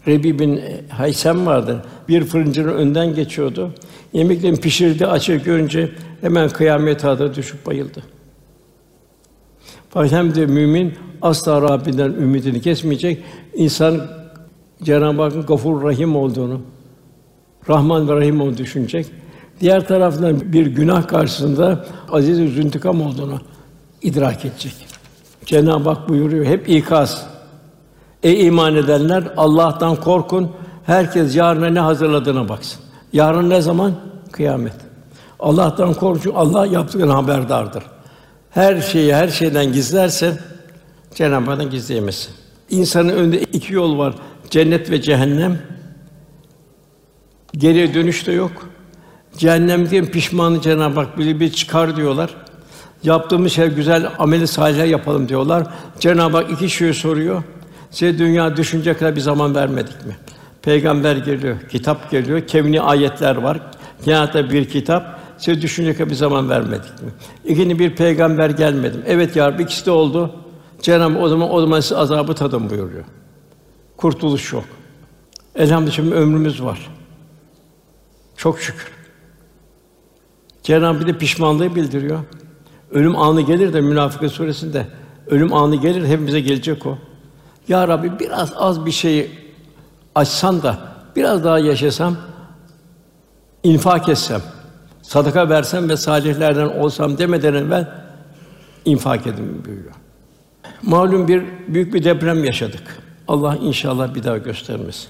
[0.06, 1.84] Rebi bin Haysem vardı.
[2.08, 3.70] Bir fırıncının önden geçiyordu.
[4.12, 8.02] Yemeklerini pişirdi, açık görünce hemen kıyamet adına düşüp bayıldı.
[9.90, 13.24] Fakat hem de mümin asla Rabbinden ümidini kesmeyecek.
[13.54, 14.23] İnsan
[14.84, 16.60] Cenab-ı Hakk'ın Gafur Rahim olduğunu,
[17.68, 19.06] Rahman ve Rahim olduğunu düşünecek.
[19.60, 23.40] Diğer taraftan bir günah karşısında aziz ve züntikam olduğunu
[24.02, 24.74] idrak edecek.
[25.46, 27.26] Cenab-ı Hak buyuruyor hep ikaz.
[28.22, 30.50] Ey iman edenler Allah'tan korkun.
[30.86, 32.80] Herkes yarına ne hazırladığına baksın.
[33.12, 33.92] Yarın ne zaman?
[34.32, 34.74] Kıyamet.
[35.40, 36.32] Allah'tan korkun.
[36.34, 37.82] Allah yaptığın haberdardır.
[38.50, 40.38] Her şeyi her şeyden gizlerse
[41.14, 42.34] Cenab-ı Hak'tan gizleyemezsin.
[42.70, 44.14] İnsanın önünde iki yol var.
[44.50, 45.58] Cennet ve cehennem.
[47.52, 48.68] Geriye dönüş de yok.
[49.36, 52.34] Cehennemden pişmanı Cenab-ı Hak bir, bir çıkar diyorlar.
[53.02, 55.66] Yaptığımız şey güzel ameli salih yapalım diyorlar.
[56.00, 57.42] Cenab-ı Hak iki şey soruyor.
[57.90, 60.16] Size dünya düşünce kadar bir zaman vermedik mi?
[60.62, 63.60] Peygamber geliyor, kitap geliyor, kevni ayetler var.
[64.04, 67.10] Kainatta bir kitap, size düşünce kadar bir zaman vermedik mi?
[67.44, 69.04] İkinci bir peygamber gelmedi mi?
[69.06, 70.30] Evet ya ikisi de oldu.
[70.82, 73.04] Cenab-ı o zaman o zaman siz azabı tadın buyuruyor.
[73.96, 74.64] Kurtuluş yok.
[75.54, 76.90] Elhamdülillah şimdi ömrümüz var.
[78.36, 78.92] Çok şükür.
[80.62, 82.20] Cenab-ı bir de pişmanlığı bildiriyor.
[82.90, 84.86] Ölüm anı gelir de Münafıkın suresinde
[85.26, 86.98] ölüm anı gelir hepimize gelecek o.
[87.68, 89.30] Ya Rabbi biraz az bir şeyi
[90.14, 90.78] açsan da
[91.16, 92.16] biraz daha yaşasam
[93.62, 94.42] infak etsem,
[95.02, 98.04] sadaka versem ve salihlerden olsam demeden evvel
[98.84, 99.94] infak edin buyuruyor.
[100.82, 103.03] Malum bir büyük bir deprem yaşadık.
[103.28, 105.08] Allah inşallah bir daha göstermesin.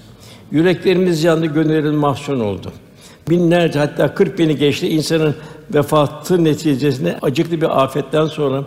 [0.51, 2.71] Yüreklerimiz yandı, gönüllerimiz mahzun oldu.
[3.29, 5.35] Binlerce hatta 40 bini geçti insanın
[5.73, 8.63] vefatı neticesinde acıklı bir afetten sonra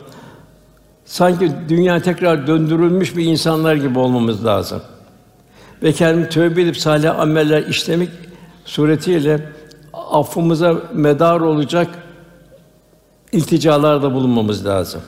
[1.04, 4.82] sanki dünya tekrar döndürülmüş bir insanlar gibi olmamız lazım.
[5.82, 8.08] Ve kendimi tövbe edip salih ameller işlemek
[8.64, 9.52] suretiyle
[9.92, 11.88] affımıza medar olacak
[13.32, 15.00] ilticalarda bulunmamız lazım.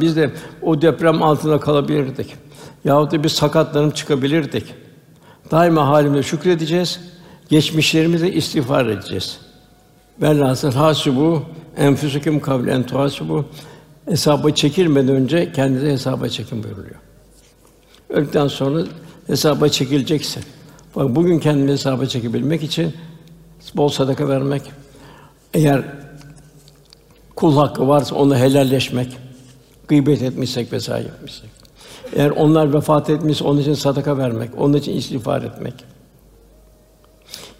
[0.00, 0.30] Biz de
[0.62, 2.36] o deprem altında kalabilirdik.
[2.84, 4.74] Yahut da bir sakatlanıp çıkabilirdik.
[5.50, 7.00] Daima halimize şükredeceğiz.
[7.48, 9.38] Geçmişlerimize istiğfar edeceğiz.
[10.22, 11.42] Velhasıl hasibu
[11.76, 13.44] enfusukum kavlen tuhasibu
[14.08, 16.96] hesaba çekilmeden önce kendinize hesaba çekin buyuruluyor.
[18.08, 18.82] Öldükten sonra
[19.26, 20.44] hesaba çekileceksin.
[20.96, 22.94] Bak bugün kendini hesaba çekebilmek için
[23.74, 24.62] bol sadaka vermek,
[25.54, 25.82] eğer
[27.36, 29.16] kul hakkı varsa onu helalleşmek,
[29.88, 31.59] gıybet etmişsek vesaire etmişsek.
[32.16, 35.74] Eğer onlar vefat etmişse onun için sadaka vermek, onun için istiğfar etmek.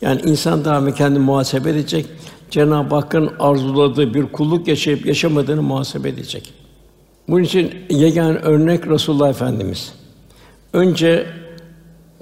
[0.03, 2.07] Yani insan daima kendi muhasebe edecek.
[2.51, 6.55] Cenab-ı Hakk'ın arzuladığı bir kulluk yaşayıp yaşamadığını muhasebe edecek.
[7.29, 9.93] Bunun için yegane örnek Resulullah Efendimiz.
[10.73, 11.27] Önce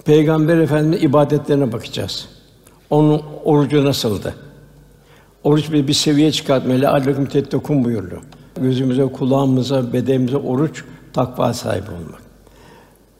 [0.04, 2.28] Peygamber Efendimiz ibadetlerine bakacağız.
[2.90, 4.34] Onun orucu nasıldı?
[5.44, 6.88] Oruç bir, bir seviye çıkartmalı.
[6.88, 8.22] Aleyküm tettekun buyuruyor.
[8.60, 10.84] Gözümüze, kulağımıza, bedenimize oruç
[11.18, 12.22] takva sahibi olmak.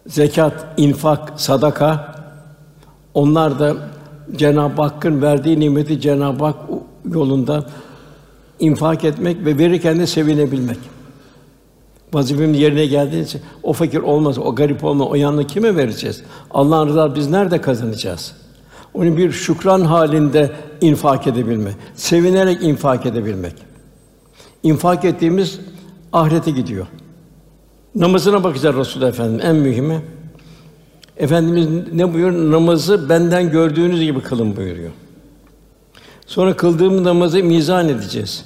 [0.07, 2.15] Zekat, infak, sadaka
[3.15, 3.77] onlar da
[4.37, 6.57] Cenab-ı Hakk'ın verdiği nimeti Cenab-ı Hak
[7.13, 7.67] yolunda
[8.61, 10.79] infak etmek ve verirken de sevinebilmek.
[12.13, 16.23] Vazifemin yerine geldiği için o fakir olmaz, o garip olmaz, o yanını kime vereceğiz?
[16.51, 18.35] Allah'ın rızası biz nerede kazanacağız?
[18.95, 23.55] Onu bir şükran halinde infak edebilme, sevinerek infak edebilmek.
[24.63, 25.61] İnfak ettiğimiz
[26.13, 26.87] ahirete gidiyor.
[27.95, 30.03] Namazına bakacağız Resul Efendim en mühimi.
[31.17, 32.53] Efendimiz ne buyuruyor?
[32.53, 34.91] Namazı benden gördüğünüz gibi kılın buyuruyor.
[36.27, 38.45] Sonra kıldığımız namazı mizan edeceğiz.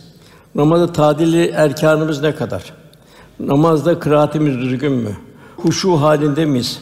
[0.54, 2.72] Namazda tadili erkanımız ne kadar?
[3.40, 5.16] Namazda kıraatimiz düzgün mü?
[5.56, 6.80] Huşu halinde miyiz?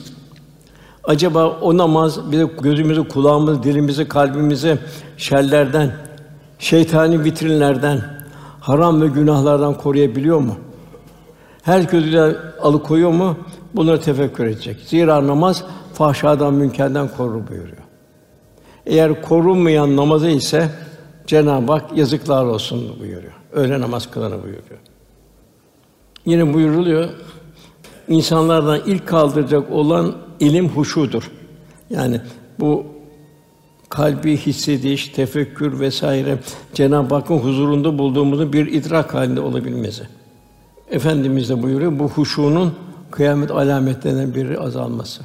[1.05, 4.79] Acaba o namaz bize gözümüzü, kulağımızı, dilimizi, kalbimizi
[5.17, 5.93] şerlerden,
[6.59, 8.01] şeytani vitrinlerden,
[8.61, 10.57] haram ve günahlardan koruyabiliyor mu?
[11.63, 13.37] Her kötüden alıkoyuyor mu?
[13.75, 14.77] Bunları tefekkür edecek.
[14.87, 17.77] Zira namaz fahşadan, münkerden korur buyuruyor.
[18.87, 20.71] Eğer korunmayan namazı ise
[21.27, 23.33] Cenab-ı Hak yazıklar olsun buyuruyor.
[23.53, 24.81] Öyle namaz kılana buyuruyor.
[26.27, 27.09] Yine buyuruluyor.
[28.09, 31.31] İnsanlardan ilk kaldıracak olan ilim huşudur.
[31.91, 32.21] Yani
[32.61, 32.87] bu
[33.89, 36.39] kalbi hissediş, tefekkür vesaire
[36.75, 40.20] Cenab-ı Hakk'ın huzurunda bulduğumuzun bir idrak halinde olabilmesi.
[40.91, 42.75] Efendimiz de buyuruyor bu huşunun
[43.11, 45.23] kıyamet alametlerinden biri azalması.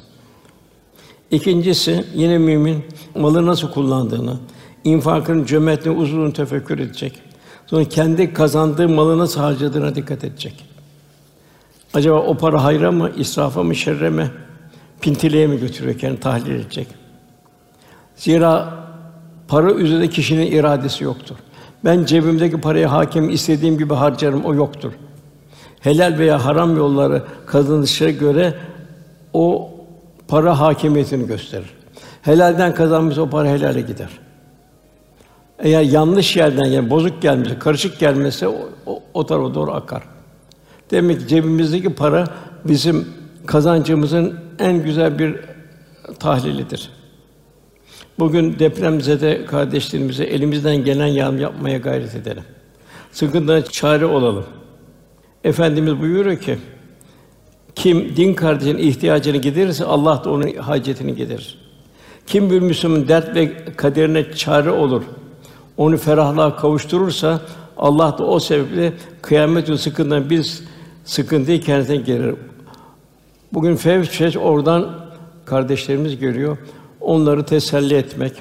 [1.31, 4.37] İkincisi yine mümin malı nasıl kullandığını,
[4.83, 7.21] infakın cömertliğini uzun tefekkür edecek.
[7.67, 10.65] Sonra kendi kazandığı malı nasıl harcadığına dikkat edecek.
[11.93, 14.31] Acaba o para hayra mı, israfa mı, şerre mi,
[15.01, 16.87] pintiliğe mi götürüyor kendini tahlil edecek.
[18.15, 18.73] Zira
[19.47, 21.35] para üzerinde kişinin iradesi yoktur.
[21.85, 24.91] Ben cebimdeki parayı hakim istediğim gibi harcarım o yoktur.
[25.85, 28.53] Helal veya haram yolları kazanışa göre
[29.33, 29.71] o
[30.27, 31.69] para hakimiyetini gösterir.
[32.21, 34.09] Helalden kazanmış o para helale gider.
[35.59, 40.03] Eğer yanlış yerden yani bozuk gelmişse, karışık gelmese o, o, o tarafa doğru akar.
[40.91, 42.27] Demek ki cebimizdeki para
[42.63, 43.07] bizim
[43.45, 45.35] kazancımızın en güzel bir
[46.19, 46.89] tahlilidir.
[48.19, 52.43] Bugün depremzede kardeşlerimize elimizden gelen yardım yapmaya gayret edelim.
[53.11, 54.45] Sıkıntıdan çare olalım.
[55.45, 56.57] Efendimiz buyuruyor ki,
[57.75, 61.57] kim din kardeşinin ihtiyacını giderirse Allah da onun hacetini giderir.
[62.27, 65.03] Kim bir Müslümanın dert ve kaderine çare olur,
[65.77, 67.41] onu ferahlığa kavuşturursa
[67.77, 70.63] Allah da o sebeple kıyamet günü sıkıntıdan biz
[71.03, 72.35] sıkıntıyı kendisine gelir.
[73.53, 74.89] Bugün fevç oradan
[75.45, 76.57] kardeşlerimiz görüyor.
[77.01, 78.33] Onları teselli etmek.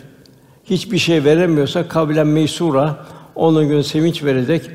[0.65, 2.97] Hiçbir şey veremiyorsa kavlen meysura
[3.35, 4.71] onun gün sevinç verecek,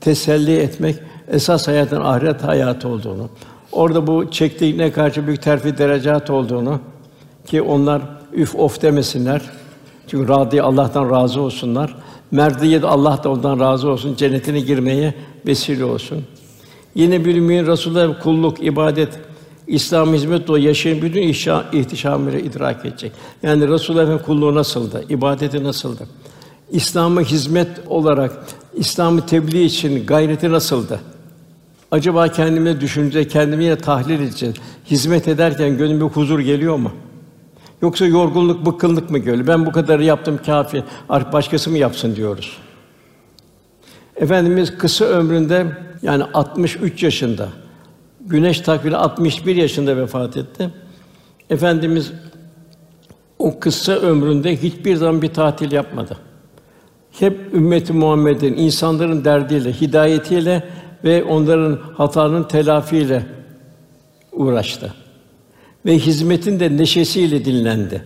[0.00, 0.96] teselli etmek
[1.28, 3.28] esas hayatın ahiret hayatı olduğunu,
[3.72, 6.80] orada bu çektiğine karşı büyük terfi derecat olduğunu
[7.46, 9.42] ki onlar üf of demesinler.
[10.08, 11.96] Çünkü radi Allah'tan razı olsunlar.
[12.30, 15.14] Merdiye de Allah da ondan razı olsun, cennetine girmeye
[15.46, 16.24] vesile olsun.
[16.94, 19.08] Yine bir mümin Resulullah kulluk, ibadet,
[19.66, 23.12] İslam hizmet o yaşayan bütün ihşa, ihtişamıyla idrak edecek.
[23.42, 25.04] Yani Resulullah kulluğu nasıldı?
[25.08, 26.06] ibadeti nasıldı?
[26.70, 31.00] İslam'a hizmet olarak İslam'ı tebliğ için gayreti nasıldı?
[31.94, 34.54] Acaba kendime düşünce, kendimi yine tahlil edeceğiz.
[34.86, 36.92] Hizmet ederken gönlüme huzur geliyor mu?
[37.82, 39.46] Yoksa yorgunluk, bıkkınlık mı geliyor?
[39.46, 40.84] Ben bu kadarı yaptım kafi.
[41.08, 42.58] Artık başkası mı yapsın diyoruz.
[44.16, 45.66] Efendimiz kısa ömründe
[46.02, 47.48] yani 63 yaşında
[48.20, 50.70] Güneş takvimi 61 yaşında vefat etti.
[51.50, 52.12] Efendimiz
[53.38, 56.18] o kısa ömründe hiçbir zaman bir tatil yapmadı.
[57.10, 60.62] Hep ümmeti Muhammed'in insanların derdiyle, hidayetiyle
[61.04, 63.26] ve onların hatalarının telafiyle
[64.32, 64.94] uğraştı.
[65.86, 68.02] Ve hizmetin de neşesiyle dinlendi.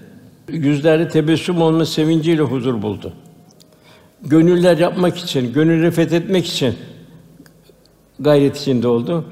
[0.48, 3.12] Yüzlerde tebessüm olma sevinciyle huzur buldu.
[4.22, 6.74] Gönüller yapmak için, gönülleri fethetmek için
[8.20, 9.24] gayret içinde oldu.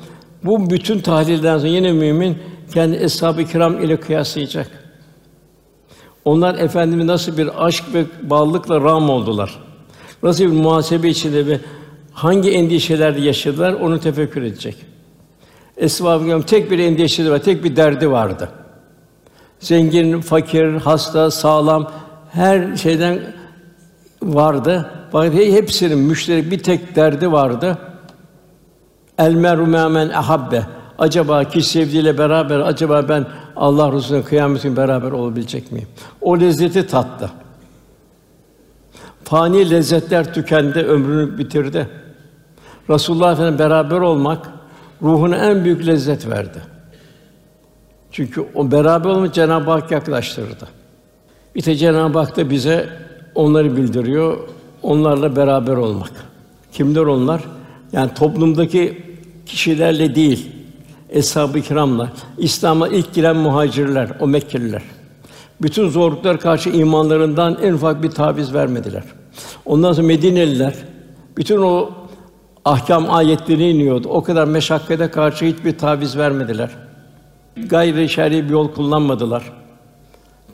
[0.44, 2.38] Bu bütün tahlilden sonra yine mümin
[2.74, 4.70] kendi eshab-ı kiram ile kıyaslayacak.
[6.24, 9.58] Onlar efendimi nasıl bir aşk ve bağlılıkla ram oldular.
[10.22, 11.60] Nasıl bir muhasebe içinde ve
[12.16, 14.76] hangi endişelerde yaşadılar onu tefekkür edecek.
[15.78, 18.48] Kiram tek bir endişesi var, tek bir derdi vardı.
[19.60, 21.92] Zengin, fakir, hasta, sağlam
[22.32, 23.18] her şeyden
[24.22, 24.90] vardı.
[25.12, 27.78] Fakat hepsinin müşterek bir tek derdi vardı.
[29.18, 30.62] El meru men ahabbe.
[30.98, 33.26] Acaba ki sevdiğiyle beraber acaba ben
[33.56, 35.88] Allah Resulü'nün kıyametin beraber olabilecek miyim?
[36.20, 37.30] O lezzeti tattı.
[39.24, 41.88] Fani lezzetler tükendi, ömrünü bitirdi.
[42.90, 44.50] Resulullah Efendimiz beraber olmak
[45.02, 46.58] ruhuna en büyük lezzet verdi.
[48.12, 50.68] Çünkü o beraber olmak Cenab-ı Hak yaklaştırdı.
[51.56, 52.88] De Cenab-ı Hak da bize
[53.34, 54.38] onları bildiriyor.
[54.82, 56.12] Onlarla beraber olmak.
[56.72, 57.44] Kimler onlar?
[57.92, 59.02] Yani toplumdaki
[59.46, 60.50] kişilerle değil,
[61.10, 64.82] eshab-ı kiramla, İslam'a ilk giren muhacirler, o Mekkeliler.
[65.62, 69.02] Bütün zorluklar karşı imanlarından en ufak bir taviz vermediler.
[69.64, 70.74] Ondan sonra Medineliler,
[71.36, 71.90] bütün o
[72.66, 74.08] ahkam ayetleri iniyordu.
[74.08, 76.70] O kadar meşakkate karşı hiçbir taviz vermediler.
[77.56, 79.52] Gayri şer'i bir yol kullanmadılar.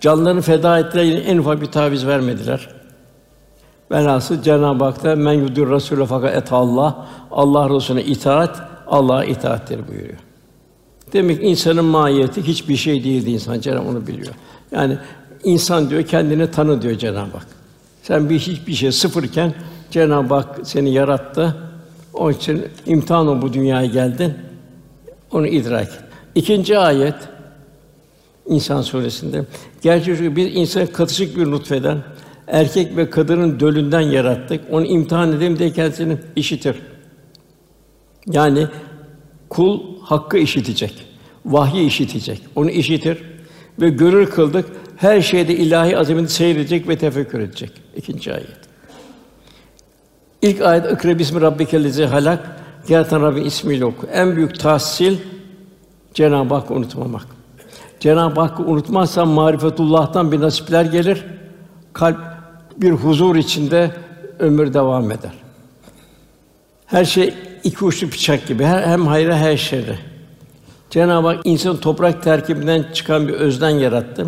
[0.01, 2.69] Canlarını feda ettiler, en ufak bir taviz vermediler.
[3.91, 9.89] Velhasıl Cenab-ı Hak da men yudur Rasûle fakat et Allah Allah Resulüne itaat Allah'a itaattir
[9.89, 10.19] buyuruyor.
[11.13, 13.61] Demek ki insanın mahiyeti hiçbir şey değildi insan.
[13.61, 14.35] Cenab-ı onu biliyor.
[14.73, 14.99] Yani
[15.45, 17.47] insan diyor kendini tanı diyor Cenab-ı Hak.
[18.03, 19.55] Sen bir hiçbir şey sıfırken
[19.91, 21.72] Cenab-ı Hak seni yarattı.
[22.15, 24.35] Onun için imtihan o bu dünyaya geldin.
[25.31, 25.99] Onu idrak et.
[26.35, 27.15] İkinci ayet
[28.47, 29.45] İnsan suresinde
[29.83, 32.03] gerçi biz insan katışık bir nutfeden
[32.47, 34.61] erkek ve kadının dölünden yarattık.
[34.71, 36.77] Onu imtihan edelim diye kendisini işitir.
[38.27, 38.67] Yani
[39.49, 41.07] kul hakkı işitecek,
[41.47, 43.19] vahyi işitecek, onu işitir
[43.81, 44.67] ve görür kıldık.
[44.97, 47.71] Her şeyde ilahi azameti seyredecek ve tefekkür edecek.
[47.97, 48.62] İkinci ayet.
[50.43, 52.57] İlk ayet "İkra bismi rabbikellezî halak"
[52.89, 54.07] Yaratan Rabbi ismiyle oku.
[54.07, 55.17] En büyük tahsil
[56.15, 57.27] Cenab-ı Hakk'ı unutmamak.
[58.01, 61.25] Cenab-ı Hakk'ı unutmazsan marifetullah'tan bir nasipler gelir.
[61.93, 62.19] Kalp
[62.77, 63.91] bir huzur içinde
[64.39, 65.33] ömür devam eder.
[66.87, 69.99] Her şey iki uçlu bıçak gibi hem hayra her şerre.
[70.91, 74.27] Cenab-ı Hak insan toprak terkibinden çıkan bir özden yarattı.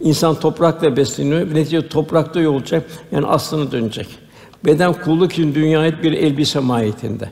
[0.00, 1.54] İnsan toprakla besleniyor.
[1.54, 2.84] Netice toprakta yolacak.
[3.12, 4.25] Yani aslına dönecek.
[4.66, 7.28] Beden kulluk için dünyaya bir elbise mahiyetinde.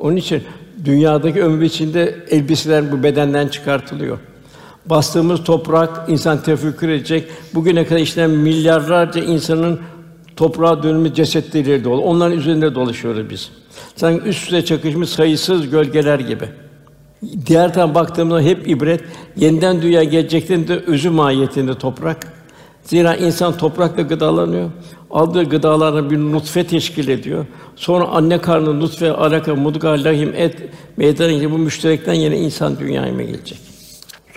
[0.00, 0.42] Onun için
[0.84, 4.18] dünyadaki ömrü içinde elbiseler bu bedenden çıkartılıyor.
[4.86, 7.28] Bastığımız toprak insan tefekkür edecek.
[7.54, 9.80] Bugüne kadar işlenen milyarlarca insanın
[10.36, 12.00] toprağa dönmüş cesetleriyle dolu.
[12.00, 13.50] Onların üzerinde dolaşıyoruz biz.
[13.96, 16.44] Sanki üst üste çakışmış sayısız gölgeler gibi.
[17.46, 19.00] Diğer taraftan baktığımızda hep ibret,
[19.36, 22.41] yeniden dünya geleceklerin de özü mahiyetinde toprak.
[22.84, 24.70] Zira insan toprakla gıdalanıyor.
[25.10, 27.46] Aldığı gıdalarla bir nutfe teşkil ediyor.
[27.76, 30.56] Sonra anne karnı nutfe, alaka, mudga, lahim, et
[30.96, 33.58] meydana gibi bu müşterekten yine insan dünyaya gelecek?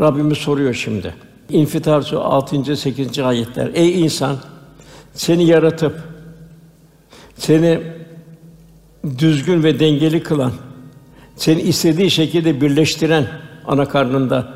[0.01, 1.13] Rabbimiz soruyor şimdi.
[1.49, 2.75] İnfitar Suresi 6.
[2.75, 3.19] 8.
[3.19, 3.71] ayetler.
[3.73, 4.37] Ey insan,
[5.13, 5.99] seni yaratıp
[7.37, 7.81] seni
[9.17, 10.51] düzgün ve dengeli kılan,
[11.35, 13.27] seni istediği şekilde birleştiren
[13.67, 14.53] ana karnında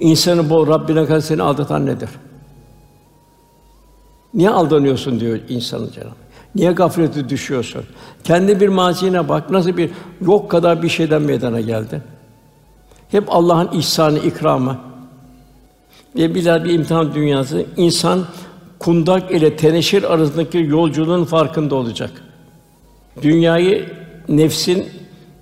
[0.00, 2.08] insanı bu Rabbine karşı seni aldatan nedir?
[4.34, 6.22] Niye aldanıyorsun diyor insanın cenab
[6.54, 7.84] Niye gaflete düşüyorsun?
[8.24, 9.50] Kendi bir mazine bak.
[9.50, 9.90] Nasıl bir
[10.26, 12.02] yok kadar bir şeyden meydana geldi.
[13.10, 14.78] Hep Allah'ın ihsanı, ikramı.
[16.16, 17.64] Ve bilal bir imtihan dünyası.
[17.76, 18.24] İnsan
[18.78, 22.10] kundak ile teneşir arasındaki yolculuğun farkında olacak.
[23.22, 23.90] Dünyayı
[24.28, 24.86] nefsin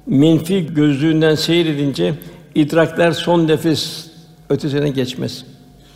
[0.07, 2.15] menfi gözlüğünden seyredince
[2.55, 4.11] idrakler son nefes
[4.49, 5.45] ötesine geçmez.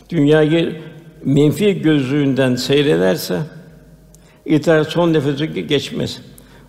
[0.09, 0.81] Dünyayı
[1.25, 3.39] menfi gözlüğünden seyrederse
[4.45, 6.21] İtibar son nefesi geçmez.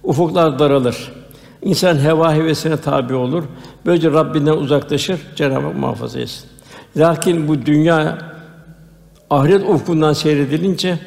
[0.03, 1.13] Ufuklar daralır.
[1.63, 3.45] İnsan heva hevesine tabi olur.
[3.87, 5.21] Böylece Rabbinden uzaklaşır.
[5.37, 6.45] Cenab-ı Hak muhafaza etsin.
[6.97, 8.19] Lakin bu dünya
[9.31, 10.99] ahiret ufkundan seyredilince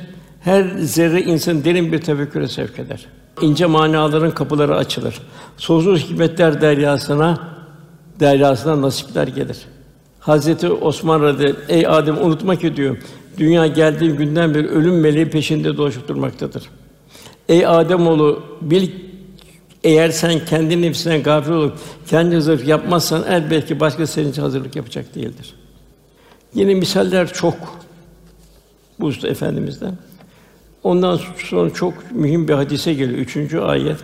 [0.41, 3.06] her zerre insan derin bir tefekküre sevk eder.
[3.41, 5.20] İnce manaların kapıları açılır.
[5.58, 7.39] Sonsuz hikmetler deryasına
[8.20, 9.58] deryasına nasipler gelir.
[10.20, 12.97] Hazreti Osman radıyallahu ey Adem unutma ki diyor.
[13.39, 16.69] Dünya geldiğin günden beri ölüm meleği peşinde dolaşıp durmaktadır.
[17.49, 18.89] Ey Adem oğlu bil
[19.83, 21.77] eğer sen kendi nefsinden gafil olup
[22.07, 25.53] kendi hazırlık yapmazsan elbette başka senin için hazırlık yapacak değildir.
[26.53, 27.55] Yine misaller çok
[28.99, 29.97] bu usta efendimizden.
[30.83, 33.19] Ondan sonra çok mühim bir hadise geliyor.
[33.19, 33.97] Üçüncü ayet.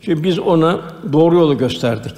[0.00, 0.80] Şimdi biz ona
[1.12, 2.14] doğru yolu gösterdik.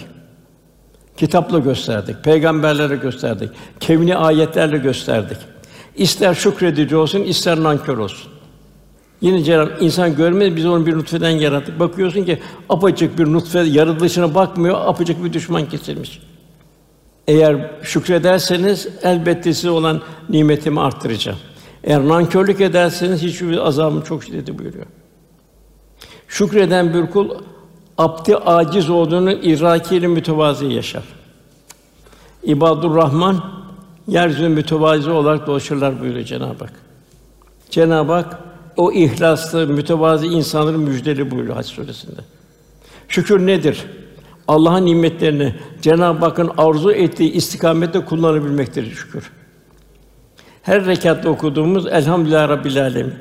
[1.16, 5.38] Kitapla gösterdik, peygamberlere gösterdik, kevni ayetlerle gösterdik.
[6.00, 8.32] İster şükredici olsun, ister nankör olsun.
[9.20, 11.80] Yine Cenab-ı insan görmez, biz onu bir nutfeden yarattık.
[11.80, 12.38] Bakıyorsun ki
[12.68, 16.22] apacık bir nutfe yaratılışına bakmıyor, apacık bir düşman kesilmiş.
[17.26, 21.38] Eğer şükrederseniz elbette size olan nimetimi arttıracağım.
[21.84, 24.86] Eğer nankörlük ederseniz hiçbir azabım çok şiddetli buyuruyor.
[26.28, 27.30] Şükreden bir kul
[27.98, 31.04] abdi aciz olduğunu idrakiyle mütevazi yaşar.
[32.42, 33.59] İbadur Rahman
[34.10, 36.72] yeryüzünde mütevazi olarak dolaşırlar buyuruyor Cenab-ı Hak.
[37.70, 38.38] Cenab-ı Hak
[38.76, 42.20] o ihlaslı, mütevazi insanların müjdeli buyuruyor Hac suresinde.
[43.08, 43.84] Şükür nedir?
[44.48, 49.30] Allah'ın nimetlerini Cenab-ı Hakk'ın arzu ettiği istikamette kullanabilmektir şükür.
[50.62, 53.14] Her rekatta okuduğumuz Elhamdülillah Rabbil Alemin.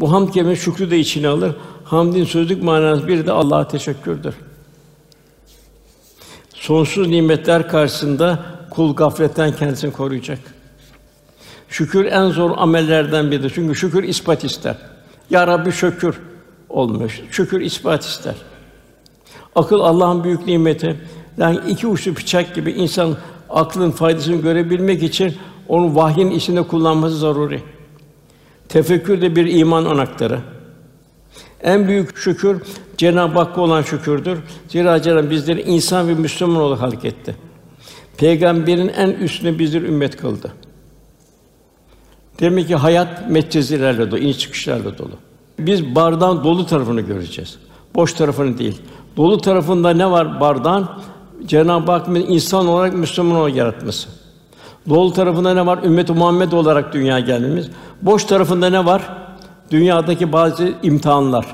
[0.00, 1.56] Bu hamd kelimesi şükrü de içine alır.
[1.84, 4.34] Hamdin sözlük manası bir de Allah'a teşekkürdür.
[6.54, 10.38] Sonsuz nimetler karşısında kul gafletten kendisini koruyacak.
[11.68, 13.52] Şükür en zor amellerden biridir.
[13.54, 14.76] Çünkü şükür ispat ister.
[15.30, 16.20] Ya Rabbi şükür
[16.68, 17.20] olmuş.
[17.30, 18.34] Şükür ispat ister.
[19.54, 20.96] Akıl Allah'ın büyük nimeti.
[21.38, 23.16] Yani iki uçlu bıçak gibi insan
[23.50, 25.34] aklın faydasını görebilmek için
[25.68, 27.62] onu vahyin içinde kullanması zaruri.
[28.68, 30.40] Tefekkür de bir iman anahtarı.
[31.62, 32.62] En büyük şükür
[32.96, 34.38] Cenab-ı Hakk'a olan şükürdür.
[34.68, 37.47] Zira Cenab-ı bizleri insan ve Müslüman olarak halk etti.
[38.18, 40.52] Peygamberin en üstüne bizleri ümmet kıldı.
[42.40, 45.12] Demek ki hayat metcezilerle dolu, iniş çıkışlarla dolu.
[45.58, 47.58] Biz bardağın dolu tarafını göreceğiz.
[47.94, 48.82] Boş tarafını değil.
[49.16, 50.88] Dolu tarafında ne var bardağın?
[51.46, 54.08] Cenab-ı Hak insan olarak Müslüman olarak yaratması.
[54.88, 55.78] Dolu tarafında ne var?
[55.84, 57.70] Ümmet-i Muhammed olarak dünya gelmemiz.
[58.02, 59.02] Boş tarafında ne var?
[59.70, 61.46] Dünyadaki bazı imtihanlar.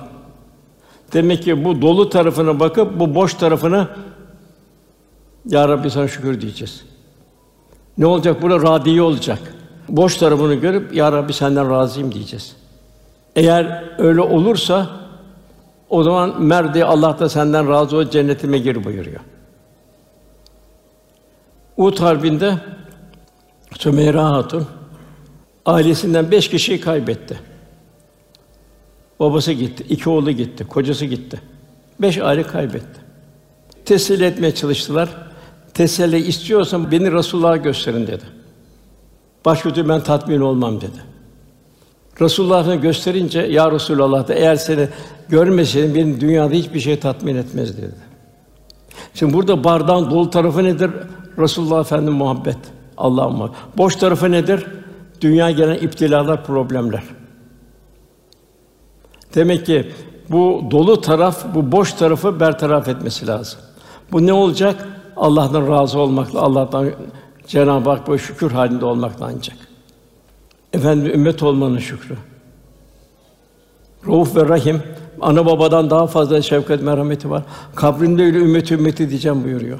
[1.13, 3.89] Demek ki bu dolu tarafına bakıp bu boş tarafına
[5.47, 6.85] Ya Rabbi sana şükür diyeceğiz.
[7.99, 8.43] Ne olacak?
[8.43, 9.39] Burada radiye olacak.
[9.89, 12.57] Boş tarafını görüp Ya Rabbi senden razıyım diyeceğiz.
[13.37, 14.91] Eğer öyle olursa
[15.89, 19.21] o zaman merdi Allah da senden razı ol cennetime gir buyuruyor.
[21.77, 22.59] Uhud Harbi'nde
[23.79, 24.67] Sümeyra Hatun
[25.67, 27.39] ailesinden beş kişiyi kaybetti.
[29.21, 31.41] Babası gitti, iki oğlu gitti, kocası gitti.
[32.01, 33.01] Beş aile kaybetti.
[33.85, 35.09] Teselli etmeye çalıştılar.
[35.75, 38.25] Teselli istiyorsan beni Resulullah'a gösterin dedi.
[39.45, 41.15] Başka ben tatmin olmam dedi.
[42.21, 44.89] Resulullah'a gösterince ya Resulallah da eğer seni
[45.29, 47.95] görmeseydim benim dünyada hiçbir şey tatmin etmez dedi.
[49.15, 50.91] Şimdi burada bardağın dolu tarafı nedir?
[51.39, 52.59] Resulullah Efendimiz muhabbet.
[52.97, 53.57] Allah'ın muhabbet.
[53.77, 54.67] Boş tarafı nedir?
[55.21, 57.03] Dünya gelen iptilalar, problemler.
[59.35, 59.93] Demek ki
[60.31, 63.61] bu dolu taraf, bu boş tarafı bertaraf etmesi lazım.
[64.13, 64.89] Bu ne olacak?
[65.17, 66.91] Allah'tan razı olmakla, Allah'tan
[67.47, 69.57] Cenab-ı Hak böyle şükür halinde olmakla ancak.
[70.73, 72.17] Efendim ümmet olmanın şükrü.
[74.09, 74.83] Rauf ve Rahim
[75.21, 77.43] ana babadan daha fazla şefkat merhameti var.
[77.75, 79.79] Kabrinde öyle ümmet ümmeti diyeceğim buyuruyor.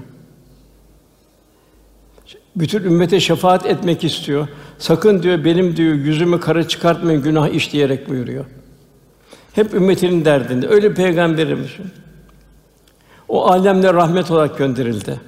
[2.57, 4.49] Bütün ümmete şefaat etmek istiyor.
[4.79, 8.45] Sakın diyor benim diyor yüzümü kara çıkartmayın günah işleyerek buyuruyor.
[9.53, 10.69] Hep ümmetinin derdinde.
[10.69, 11.71] Öyle peygamberimiz.
[13.35, 15.21] O alemde rahmet olarak gönderildi.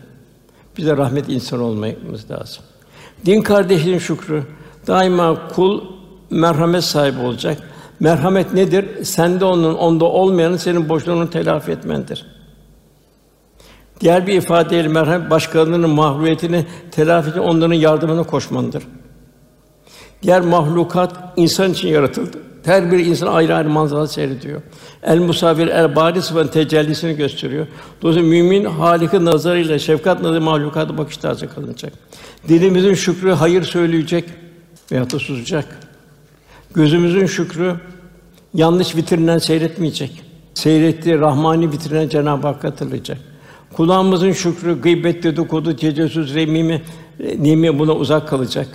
[0.76, 2.64] Bize rahmet insan olmamız lazım.
[3.26, 4.42] Din kardeşliğin şükrü
[4.86, 5.80] daima kul
[6.30, 7.59] merhamet sahibi olacak.
[8.00, 9.04] Merhamet nedir?
[9.04, 12.26] Sende onun, onda olmayanın senin boşluğunu telafi etmendir.
[14.00, 18.82] Diğer bir ifadeyle merhamet başkalarının mahrumiyetini telafi için onların yardımına koşmandır.
[20.23, 22.39] Diğer mahlukat insan için yaratıldı.
[22.64, 24.62] Her bir insan ayrı ayrı manzara seyrediyor.
[25.03, 27.67] El musafir el bari sıfatın tecellisini gösteriyor.
[28.03, 31.93] Dolayısıyla mümin Halik'in nazarıyla şefkat nazarı mahlukata bakış tarzı kalınacak.
[32.49, 34.25] Dilimizin şükrü hayır söyleyecek
[34.93, 35.79] veya da susacak.
[36.75, 37.77] Gözümüzün şükrü
[38.57, 40.23] Yanlış vitrinden seyretmeyecek.
[40.55, 43.19] Seyrettiği rahmani vitrine Cenab-ı Hak hatırlayacak.
[43.73, 46.83] Kulağımızın şükrü, gıybet, dedikodu, tecessüs, remimi,
[47.21, 48.69] e, nimi buna uzak kalacak.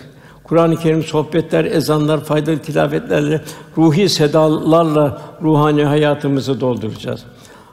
[0.52, 3.41] Kur'an-ı Kerim sohbetler, ezanlar, faydalı tilavetlerle,
[3.78, 7.24] ruhi sedalarla ruhani hayatımızı dolduracağız.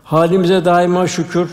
[0.04, 1.50] Halimize daima şükür,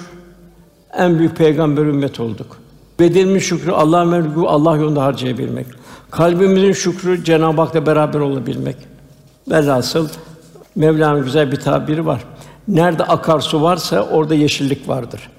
[0.98, 2.58] en büyük peygamber ümmet olduk.
[3.00, 5.66] Bedenimiz şükrü Allah'ın verdiği Allah yolunda harcayabilmek.
[6.12, 8.78] Kalbimizin şükrü Cenab-ı Hak'la beraber olabilmek.
[9.48, 10.08] Velhasıl
[10.76, 12.24] Mevla'nın güzel bir tabiri var.
[12.68, 15.30] Nerede akarsu varsa orada yeşillik vardır.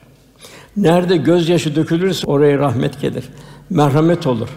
[0.77, 3.25] Nerede gözyaşı dökülürse oraya rahmet gelir.
[3.71, 4.49] Merhamet olur.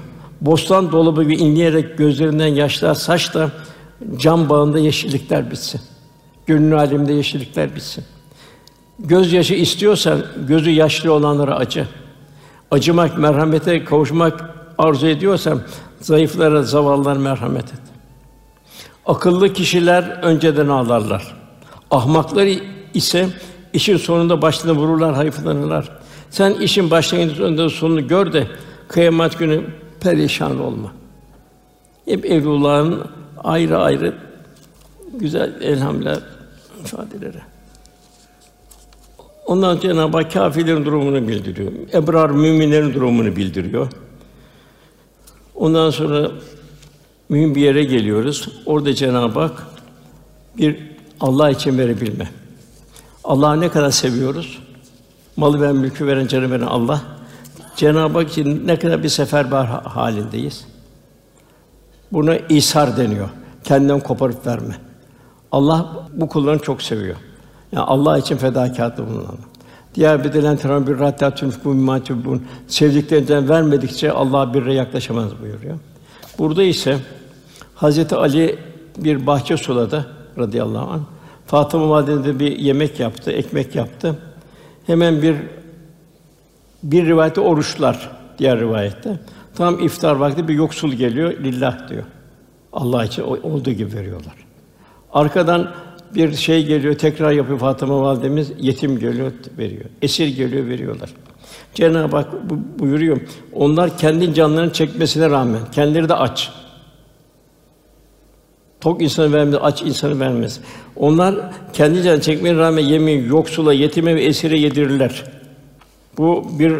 [0.41, 3.51] Bostan dolabı gibi inleyerek gözlerinden yaşlar saç da
[4.17, 5.81] cam bağında yeşillikler bitsin.
[6.45, 8.03] Gönül aleminde yeşillikler bitsin.
[8.99, 11.87] Gözyaşı istiyorsan gözü yaşlı olanlara acı.
[12.71, 15.61] Acımak, merhamete kavuşmak arzu ediyorsan
[16.01, 17.79] zayıflara, zavallılara merhamet et.
[19.05, 21.35] Akıllı kişiler önceden ağlarlar.
[21.91, 22.47] Ahmaklar
[22.93, 23.29] ise
[23.73, 25.89] işin sonunda başlarına vururlar, hayıflanırlar.
[26.29, 28.47] Sen işin başlangıcında sonunu gör de
[28.87, 29.63] kıyamet günü
[30.01, 30.91] perişan olma.
[32.05, 33.07] Hep Evlullah'ın
[33.43, 34.13] ayrı ayrı
[35.13, 36.21] güzel elhamdülillah
[36.83, 37.41] ifadeleri.
[39.45, 41.71] Ondan sonra Cenab-ı Hak kâfirlerin durumunu bildiriyor.
[41.93, 43.87] Ebrar müminlerin durumunu bildiriyor.
[45.55, 46.31] Ondan sonra
[47.29, 48.49] mühim bir yere geliyoruz.
[48.65, 49.67] Orada Cenab-ı Hak
[50.57, 50.77] bir
[51.19, 52.29] Allah için verebilme.
[53.23, 54.59] Allah'ı ne kadar seviyoruz?
[55.35, 57.01] Malı veren, mülkü veren, canı veren Allah.
[57.75, 60.65] Cenab-ı Hak için ne kadar bir seferber halindeyiz.
[62.11, 63.29] Buna isar deniyor.
[63.63, 64.75] Kendinden koparıp verme.
[65.51, 67.15] Allah bu kullarını çok seviyor.
[67.71, 69.37] Yani Allah için fedakarlıkta bulunan.
[69.95, 75.77] Diğer bir delen teram bir rahatlatun bu matubun sevdiklerinden vermedikçe Allah birre yaklaşamaz buyuruyor.
[76.37, 76.97] Burada ise
[77.75, 78.59] Hazreti Ali
[78.97, 80.05] bir bahçe suladı
[80.37, 81.01] radıyallahu anh.
[81.45, 84.15] Fatıma validemiz bir yemek yaptı, ekmek yaptı.
[84.87, 85.35] Hemen bir
[86.83, 88.09] bir rivayette oruçlar,
[88.39, 89.19] diğer rivayette.
[89.55, 92.03] Tam iftar vakti bir yoksul geliyor, lillah diyor.
[92.73, 94.33] Allah için olduğu gibi veriyorlar.
[95.13, 95.71] Arkadan
[96.15, 99.85] bir şey geliyor, tekrar yapıyor Fatıma validemiz, yetim geliyor, veriyor.
[100.01, 101.09] Esir geliyor, veriyorlar.
[101.73, 102.49] Cenab-ı Hak
[102.79, 103.21] buyuruyor.
[103.53, 106.51] Onlar kendi canlarını çekmesine rağmen kendileri de aç.
[108.81, 110.61] Tok insanı vermez, aç insanı vermez.
[110.95, 111.35] Onlar
[111.73, 115.23] kendi canını çekmeye rağmen yemeği yoksula, yetime ve esire yedirirler.
[116.17, 116.73] Bu bir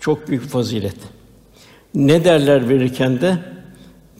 [0.00, 0.96] çok büyük fazilet.
[1.94, 3.38] Ne derler verirken de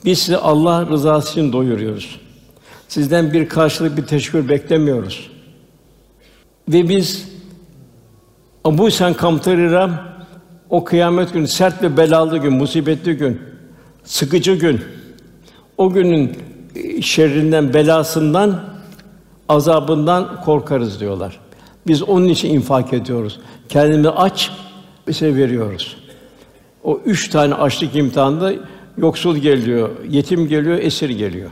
[0.05, 2.19] biz sizi Allah rızası için doyuruyoruz.
[2.87, 5.31] Sizden bir karşılık, bir teşekkür beklemiyoruz.
[6.69, 7.29] Ve biz
[8.63, 10.09] Abu Sen Kamtarira
[10.69, 13.41] o kıyamet günü sert ve belalı gün, musibetli gün,
[14.03, 14.81] sıkıcı gün,
[15.77, 16.37] o günün
[17.01, 18.63] şerrinden, belasından,
[19.49, 21.39] azabından korkarız diyorlar.
[21.87, 23.39] Biz onun için infak ediyoruz.
[23.69, 24.51] Kendimizi aç,
[25.07, 25.97] bize veriyoruz.
[26.83, 28.53] O üç tane açlık imtihanında
[28.97, 31.49] yoksul geliyor, yetim geliyor, esir geliyor.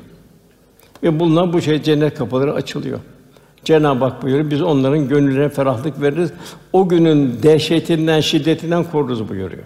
[1.04, 3.00] Ve bundan bu şey cennet kapıları açılıyor.
[3.64, 6.32] Cenab-ı Hak buyuruyor, biz onların gönüllerine ferahlık veririz.
[6.74, 9.64] O günün dehşetinden, şiddetinden koruruz buyuruyor.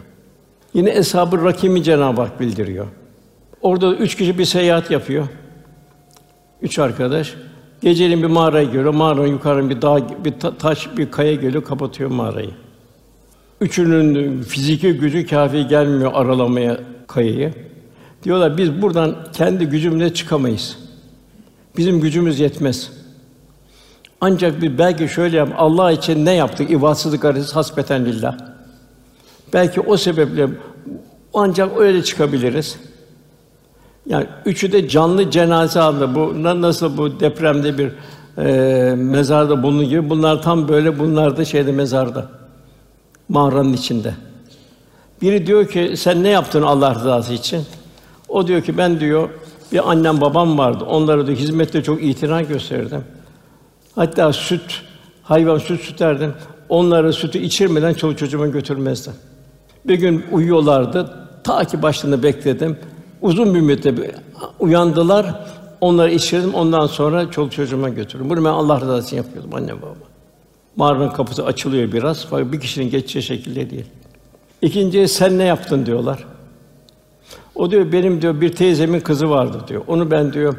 [0.74, 2.88] Yine Eshab-ı Rakim'i Cenab-ı Hak bildiriyor.
[3.62, 5.28] Orada üç kişi bir seyahat yapıyor.
[6.62, 7.36] Üç arkadaş.
[7.82, 8.94] Geceliğin bir mağaraya giriyor.
[8.94, 12.52] Mağaranın yukarı bir dağ, bir taş, bir kaya geliyor, kapatıyor mağarayı.
[13.62, 17.54] Üçünün fiziki gücü kafi gelmiyor aralamaya kayayı.
[18.24, 20.78] Diyorlar biz buradan kendi gücümüzle çıkamayız.
[21.78, 22.92] Bizim gücümüz yetmez.
[24.22, 26.72] Ancak bir belki şöyle yap, Allah için ne yaptık?
[26.72, 28.38] İbadsızlık arası hasbeten lillah.
[29.54, 30.48] Belki o sebeple
[31.34, 32.80] ancak öyle çıkabiliriz.
[34.06, 36.16] Yani üçü de canlı cenaze aldı.
[36.16, 37.92] Bu nasıl bu depremde bir
[38.38, 42.30] e, mezarda bulunduğu gibi bunlar tam böyle bunlar da şeyde mezarda.
[43.30, 44.14] Mağaranın içinde.
[45.22, 47.64] Biri diyor ki sen ne yaptın Allah rızası için?
[48.30, 49.30] O diyor ki ben diyor
[49.72, 50.84] bir annem babam vardı.
[50.88, 53.04] Onlara da hizmette çok itina gösterdim.
[53.96, 54.82] Hatta süt,
[55.24, 56.34] hayvan süt süterdim.
[56.70, 59.14] Onlara sütü içirmeden çoluk çocuğuma götürmezdim.
[59.86, 61.14] Bir gün uyuyorlardı.
[61.44, 62.78] Ta ki başlarında bekledim.
[63.22, 64.16] Uzun bir müddet
[64.60, 65.36] uyandılar.
[65.82, 66.54] Onları içirdim.
[66.54, 68.30] Ondan sonra çoluk çocuğuma götürdüm.
[68.30, 69.96] Bunu ben Allah rızası için yapıyordum annem babam.
[70.76, 72.26] Mağaranın kapısı açılıyor biraz.
[72.30, 73.86] Fakat bir kişinin geçeceği şekilde değil.
[74.62, 76.26] İkinciye sen ne yaptın diyorlar.
[77.56, 79.82] O diyor benim diyor bir teyzemin kızı vardı diyor.
[79.88, 80.56] Onu ben diyor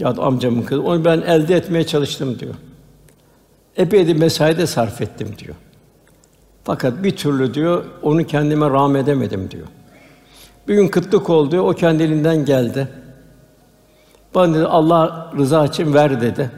[0.00, 0.82] ya da amcamın kızı.
[0.82, 2.54] Onu ben elde etmeye çalıştım diyor.
[3.76, 5.54] Epey de mesai de sarf ettim diyor.
[6.64, 9.66] Fakat bir türlü diyor onu kendime rağm edemedim diyor.
[10.68, 12.88] Bir gün kıtlık oldu, o kendiliğinden geldi.
[14.34, 16.50] Bana dedi Allah rıza için ver dedi.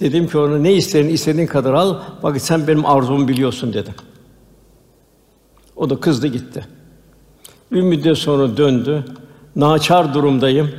[0.00, 1.96] Dedim ki ona ne isterin istediğin kadar al.
[2.22, 3.94] Bak sen benim arzumu biliyorsun dedim.
[5.76, 6.66] O da kızdı gitti.
[7.72, 9.04] Bir müddet sonra döndü.
[9.56, 10.70] Naçar durumdayım.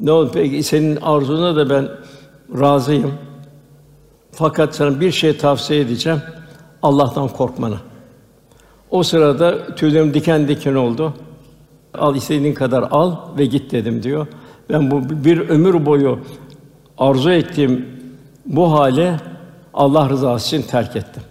[0.00, 1.88] Ne oldu peki senin arzuna da ben
[2.60, 3.14] razıyım.
[4.32, 6.22] Fakat sana bir şey tavsiye edeceğim.
[6.82, 7.76] Allah'tan korkmanı.
[8.94, 11.14] O sırada tüylerim diken diken oldu.
[11.94, 14.26] Al istediğin kadar al ve git dedim diyor.
[14.70, 16.18] Ben bu bir ömür boyu
[16.98, 17.86] arzu ettiğim
[18.46, 19.16] bu hale
[19.74, 21.22] Allah rızası için terk ettim.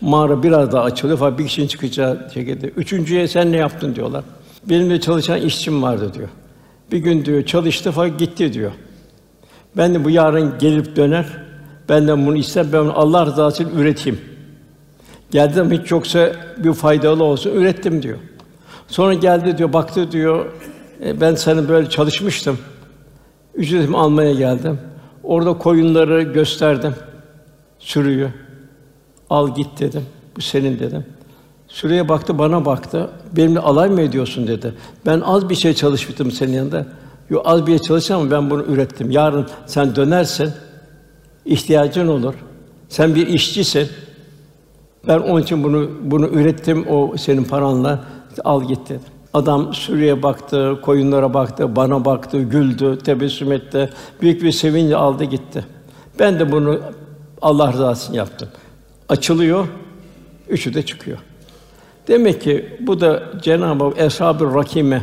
[0.00, 2.66] Mağara biraz daha açılıyor fakat bir kişinin çıkacağı şekilde.
[2.66, 4.24] Üçüncüye sen ne yaptın diyorlar.
[4.68, 6.28] Benim de çalışan işçim vardı diyor.
[6.92, 8.72] Bir gün diyor çalıştı fakat gitti diyor.
[9.76, 11.26] Ben de bu yarın gelip döner.
[11.88, 14.33] Benden bunu ister, ben Allah rızası için üreteyim.
[15.34, 18.18] Geldim hiç yoksa bir faydalı olsun, ürettim diyor.
[18.88, 20.46] Sonra geldi diyor, baktı diyor,
[21.04, 22.58] e, ben seni böyle çalışmıştım.
[23.54, 24.78] Ücretimi almaya geldim.
[25.22, 26.94] Orada koyunları gösterdim.
[27.78, 28.28] Sürüyü.
[29.30, 30.02] Al git dedim.
[30.36, 31.04] Bu senin dedim.
[31.68, 33.10] Sürüye baktı, bana baktı.
[33.32, 34.74] Benimle alay mı ediyorsun dedi.
[35.06, 36.86] Ben az bir şey çalışmıştım senin yanında.
[37.30, 39.10] Yo az bir şey çalıştım ama ben bunu ürettim.
[39.10, 40.50] Yarın sen dönersin,
[41.44, 42.34] ihtiyacın olur.
[42.88, 43.88] Sen bir işçisin.
[45.08, 48.04] Ben onun için bunu bunu ürettim o senin paranla.
[48.44, 49.00] Al git dedim.
[49.34, 53.90] Adam sürüye baktı, koyunlara baktı, bana baktı, güldü, tebessüm etti.
[54.22, 55.64] Büyük bir sevince aldı gitti.
[56.18, 56.80] Ben de bunu
[57.42, 58.48] Allah rızası için yaptım.
[59.08, 59.66] Açılıyor,
[60.48, 61.18] üçü de çıkıyor.
[62.08, 65.02] Demek ki bu da Cenab-ı Hak Eshab-ı Rakime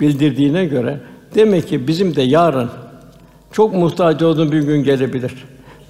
[0.00, 1.00] bildirdiğine göre
[1.34, 2.70] demek ki bizim de yarın
[3.52, 5.44] çok muhtaç olduğumuz bir gün gelebilir.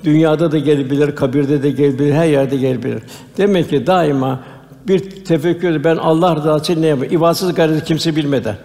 [0.04, 3.02] Dünyada da gelebilir, kabirde de gelebilir, her yerde gelebilir.
[3.36, 4.40] Demek ki daima
[4.88, 7.14] bir tefekkür ben Allah rızası için ne yapayım?
[7.14, 8.56] İbadsız gayreti kimse bilmeden.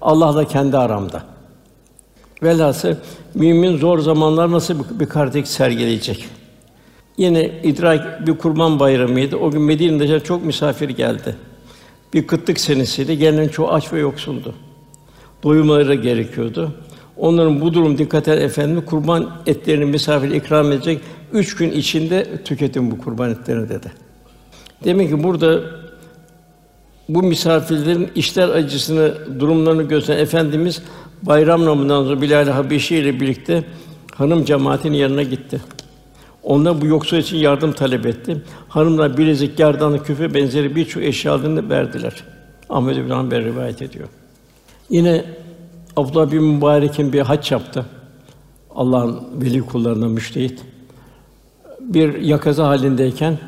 [0.00, 1.22] Allah'la kendi aramda.
[2.42, 2.94] Velhasıl
[3.34, 6.26] mümin zor zamanlar nasıl bir, karakter sergileyecek?
[7.16, 9.36] Yine idrak bir kurban bayramıydı.
[9.36, 11.36] O gün Medine'de çok misafir geldi.
[12.14, 13.18] Bir kıtlık senesiydi.
[13.18, 14.54] Gelen çoğu aç ve yoksuldu.
[15.42, 16.72] Doyumları gerekiyordu.
[17.16, 21.00] Onların bu durum dikkat et efendim kurban etlerini misafir ikram edecek.
[21.32, 23.92] Üç gün içinde tüketin bu kurban etlerini dedi.
[24.84, 25.60] Demek ki burada
[27.08, 30.82] bu misafirlerin işler acısını, durumlarını gösteren Efendimiz
[31.22, 33.64] bayram namından sonra Bilal Habeşi ile birlikte
[34.14, 35.60] hanım cemaatinin yanına gitti.
[36.42, 38.42] Onlar bu yoksul için yardım talep etti.
[38.68, 42.24] Hanımlar bilezik, gerdanlık, küfe benzeri birçok eşyalarını verdiler.
[42.68, 44.08] Ahmed bin Hanbel rivayet ediyor.
[44.90, 45.24] Yine
[45.96, 47.86] Abdullah bin Mübarek'in bir haç yaptı.
[48.74, 50.64] Allah'ın veli kullarına müştehit.
[51.80, 53.38] Bir yakaza halindeyken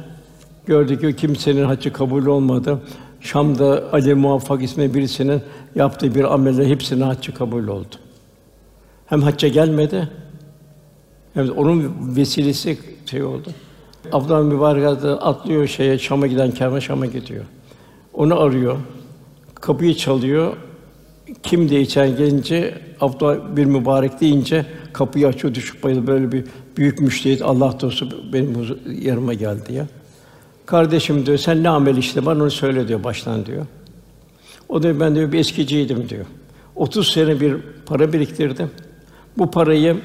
[0.67, 2.83] gördü ki kimsenin haccı kabul olmadı.
[3.21, 5.43] Şam'da Ali Muvaffak ismi birisinin
[5.75, 7.95] yaptığı bir amelle hepsinin haccı kabul oldu.
[9.07, 10.09] Hem hacca gelmedi,
[11.35, 13.49] hem de onun vesilesi şey oldu.
[14.13, 14.85] Abdullah Mübarek
[15.21, 17.45] atlıyor şeye Şam'a giden kervan Şam'a gidiyor.
[18.15, 18.77] Onu arıyor.
[19.55, 20.57] Kapıyı çalıyor.
[21.43, 26.07] Kim diye içeri gelince Abdullah bir mübarek deyince kapıyı açıyor düşüp bayılıyor.
[26.07, 26.45] Böyle bir
[26.77, 29.87] büyük müştehit Allah dostu benim yanıma geldi ya.
[30.67, 33.67] Kardeşim diyor sen ne amel işte bana onu söyle diyor baştan diyor.
[34.69, 36.27] O da ben diyor bir eskiciydim diyor.
[36.77, 37.57] 30 sene bir
[37.87, 38.71] para biriktirdim.
[39.39, 39.97] Bu parayı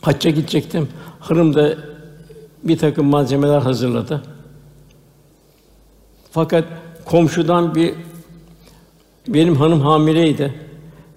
[0.00, 0.88] hacca gidecektim.
[1.20, 1.74] Hanım da
[2.64, 4.22] bir takım malzemeler hazırladı.
[6.30, 6.64] Fakat
[7.04, 7.94] komşudan bir
[9.28, 10.54] benim hanım hamileydi.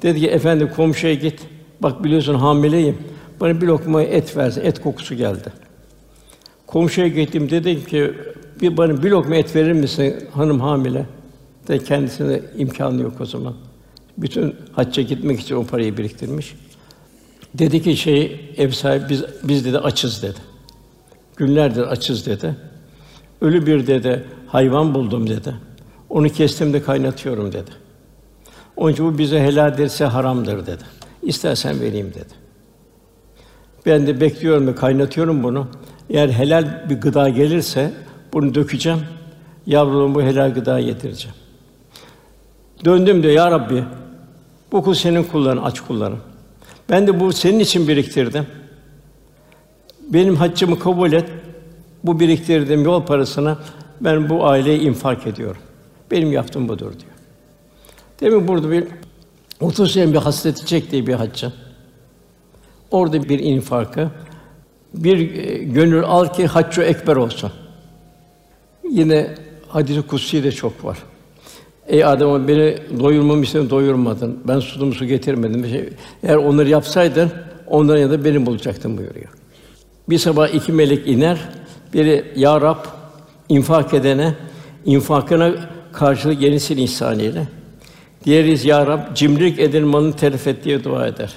[0.01, 1.39] Dedi ki efendi komşuya git.
[1.81, 2.97] Bak biliyorsun hamileyim.
[3.39, 4.61] Bana bir lokma et versin.
[4.65, 5.49] Et kokusu geldi.
[6.67, 8.13] Komşuya gittim dedim ki
[8.61, 11.05] bir bana bir lokma et verir misin hanım hamile?
[11.67, 13.53] De kendisine imkanı yok o zaman.
[14.17, 16.55] Bütün hacca gitmek için o parayı biriktirmiş.
[17.53, 20.39] Dedi ki şey ev sahibi biz biz dedi açız dedi.
[21.35, 22.55] Günlerdir açız dedi.
[23.41, 25.53] Ölü bir dedi hayvan buldum dedi.
[26.09, 27.71] Onu kestim de kaynatıyorum dedi.
[28.79, 30.83] Onun için bu bize helal derse haramdır dedi.
[31.23, 32.33] İstersen vereyim dedi.
[33.85, 35.67] Ben de bekliyorum ve kaynatıyorum bunu.
[36.09, 37.93] Eğer helal bir gıda gelirse
[38.33, 38.99] bunu dökeceğim.
[39.65, 41.35] Yavrularım bu helal gıda getireceğim.
[42.85, 43.83] Döndüm diyor ya Rabbi.
[44.71, 46.19] Bu kul senin kulların, aç kulların.
[46.89, 48.47] Ben de bu senin için biriktirdim.
[50.09, 51.29] Benim haccımı kabul et.
[52.03, 53.57] Bu biriktirdiğim yol parasına
[54.01, 55.61] ben bu aileye infak ediyorum.
[56.11, 57.18] Benim yaptığım budur diyor.
[58.21, 58.83] Demin burada bir
[59.61, 61.53] 30 sene bir hasreti çektiği bir haccı.
[62.91, 64.09] Orada bir infakı,
[64.93, 67.51] bir e, gönül al ki haccı ekber olsun.
[68.89, 69.35] Yine
[69.67, 70.97] hadis-i kutsi de çok var.
[71.87, 74.39] Ey Adem beni doyurmamı istedin, doyurmadın.
[74.47, 75.65] Ben sudumu su getirmedim.
[75.69, 75.89] Şey,
[76.23, 77.31] eğer onları yapsaydın,
[77.67, 79.29] onların yanında beni bulacaktın buyuruyor.
[80.09, 81.39] Bir sabah iki melek iner.
[81.93, 82.85] Biri ya Rab
[83.49, 84.35] infak edene
[84.85, 85.55] infakına
[85.93, 87.58] karşılık yenisini ihsan eyle.
[88.25, 91.33] Diğeri ya Rab cimrilik eden malını telef et diye dua eder.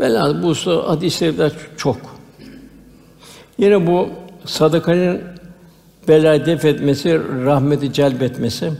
[0.00, 1.96] Velhâsıl bu usta hadisler çok.
[3.58, 4.08] Yine bu
[4.44, 5.22] sadakanın
[6.08, 8.72] belayı def etmesi, rahmeti celbetmesi.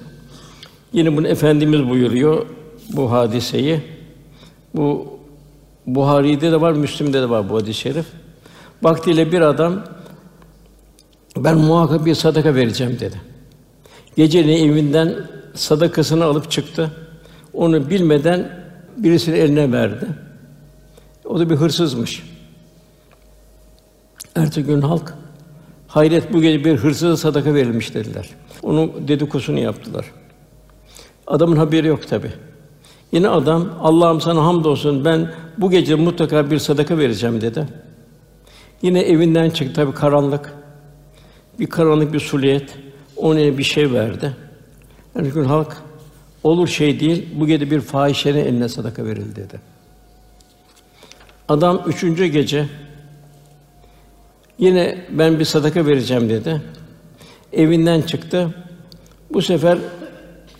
[0.92, 2.46] Yine bunu efendimiz buyuruyor
[2.92, 3.80] bu hadiseyi.
[4.74, 5.18] Bu
[5.86, 8.06] Buhari'de de var, Müslim'de de var bu hadis-i şerif.
[8.82, 9.82] Vaktiyle bir adam
[11.36, 13.20] ben muhakkak bir sadaka vereceğim dedi.
[14.16, 15.14] Geceleyin evinden
[15.60, 16.90] sadakasını alıp çıktı.
[17.52, 18.64] Onu bilmeden
[18.96, 20.06] birisinin eline verdi.
[21.24, 22.22] O da bir hırsızmış.
[24.34, 25.14] Ertesi gün halk
[25.88, 28.30] hayret bu gece bir hırsıza sadaka verilmiş dediler.
[28.62, 30.06] Onun dedikodusunu yaptılar.
[31.26, 32.32] Adamın haberi yok tabi.
[33.12, 37.66] Yine adam Allah'ım sana hamdolsun ben bu gece mutlaka bir sadaka vereceğim dedi.
[38.82, 40.54] Yine evinden çıktı tabi karanlık.
[41.58, 42.78] Bir karanlık bir suliyet.
[43.16, 44.36] Ona bir şey verdi.
[45.14, 45.76] Gün halk
[46.42, 47.28] olur şey değil.
[47.34, 49.60] Bu gece bir fahişenin eline sadaka verildi dedi.
[51.48, 52.66] Adam üçüncü gece
[54.58, 56.62] yine ben bir sadaka vereceğim dedi.
[57.52, 58.54] Evinden çıktı.
[59.32, 59.78] Bu sefer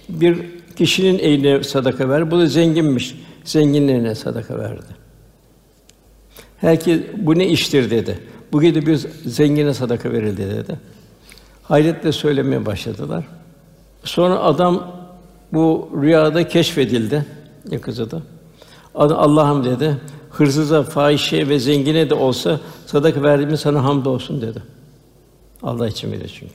[0.09, 0.39] bir
[0.77, 2.31] kişinin eline sadaka ver.
[2.31, 3.15] Bu da zenginmiş.
[3.45, 5.01] Zenginin eline sadaka verdi.
[6.57, 8.19] Herkes bu ne iştir dedi.
[8.53, 8.97] Bu gece bir
[9.27, 10.77] zengine sadaka verildi dedi.
[11.63, 13.25] Hayretle söylemeye başladılar.
[14.05, 14.93] Sonra adam
[15.53, 17.27] bu rüyada keşfedildi
[17.71, 18.23] yakızıda.
[18.95, 19.97] Allah'ım dedi.
[20.31, 24.63] Hırsıza, fahişe ve zengine de olsa sadaka verdiğimi sana hamdolsun dedi.
[25.63, 26.55] Allah için verir çünkü.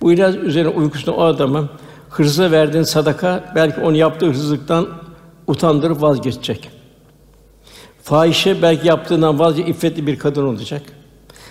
[0.00, 1.70] Bu ilaç üzerine uykusunda o adamın
[2.10, 4.88] hırsıza verdiğin sadaka belki onu yaptığı hırsızlıktan
[5.46, 6.70] utandırıp vazgeçecek.
[8.02, 10.82] Fahişe belki yaptığından vazgeçip iffetli bir kadın olacak.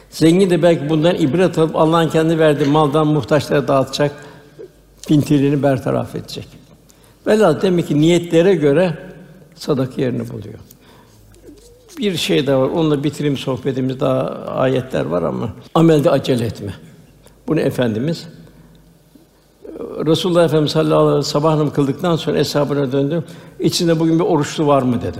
[0.09, 4.11] Zengin de belki bundan ibret alıp Allah'ın kendi verdiği maldan muhtaçlara dağıtacak,
[5.07, 6.47] pintiliğini bertaraf edecek.
[7.27, 8.97] Velhâsıl demek ki niyetlere göre
[9.55, 10.59] sadaka yerini buluyor.
[11.97, 13.99] Bir şey daha var, onunla bitireyim sohbetimiz.
[13.99, 16.73] Daha ayetler var ama amelde acele etme.
[17.47, 18.27] Bunu efendimiz
[19.79, 23.23] Resulullah Efendimiz sallallahu aleyhi ve sellem sabah namazı kıldıktan sonra eshabına döndü.
[23.59, 25.19] İçinde bugün bir oruçlu var mı dedi.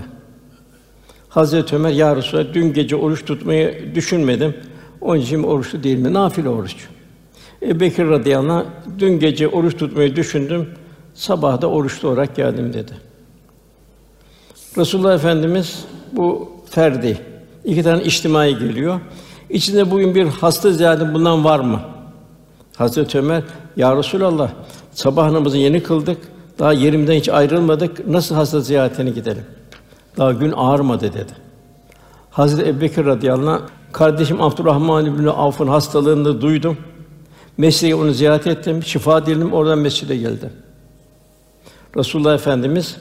[1.28, 4.54] Hazreti Ömer ya Resulallah dün gece oruç tutmayı düşünmedim.
[5.00, 6.12] Onun için oruçlu değil mi?
[6.12, 6.76] Nafile oruç.
[7.62, 8.64] Ebu Bekir radıyallahu anh,
[8.98, 10.68] dün gece oruç tutmayı düşündüm.
[11.14, 12.92] Sabah da oruçlu olarak geldim dedi.
[14.76, 17.18] Resulullah Efendimiz bu ferdi
[17.64, 19.00] iki tane içtimai geliyor.
[19.50, 21.80] İçinde bugün bir hasta ziyade bundan var mı?
[22.76, 23.42] Hazreti Ömer,
[23.76, 24.50] ya Resulallah,
[24.92, 26.18] sabah namazını yeni kıldık,
[26.58, 29.44] daha yerimden hiç ayrılmadık, nasıl hasta ziyaretine gidelim?
[30.16, 31.32] Daha gün ağarmadı dedi.
[32.30, 33.60] Hazreti Ebubekir radıyallahu anh,
[33.92, 36.76] kardeşim Abdurrahman İbn Avf'ın hastalığını duydum.
[37.58, 40.50] Mesleği onu ziyaret ettim, şifa diledim, oradan mescide geldim.
[41.96, 42.96] Resulullah Efendimiz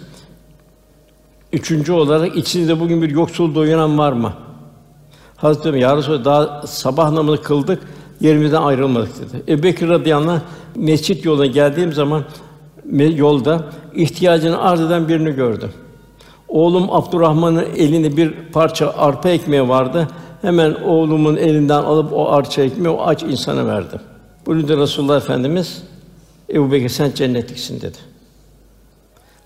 [1.53, 4.33] üçüncü olarak içinizde bugün bir yoksul doyuran var mı?
[5.35, 7.83] Hazreti Ömer, ya Resulallah, daha sabah namazı kıldık,
[8.19, 9.51] yerimizden ayrılmadık dedi.
[9.51, 10.41] Ebu Bekir radıyallahu anh,
[10.75, 12.23] mescit yoluna geldiğim zaman
[12.99, 15.71] yolda ihtiyacını arz eden birini gördüm.
[16.47, 20.07] Oğlum Abdurrahman'ın elinde bir parça arpa ekmeği vardı.
[20.41, 23.99] Hemen oğlumun elinden alıp o arpa ekmeği o aç insana verdim.
[24.47, 25.83] Bunu Resulullah Efendimiz
[26.53, 27.97] Ebu Bekir sen cennetliksin dedi.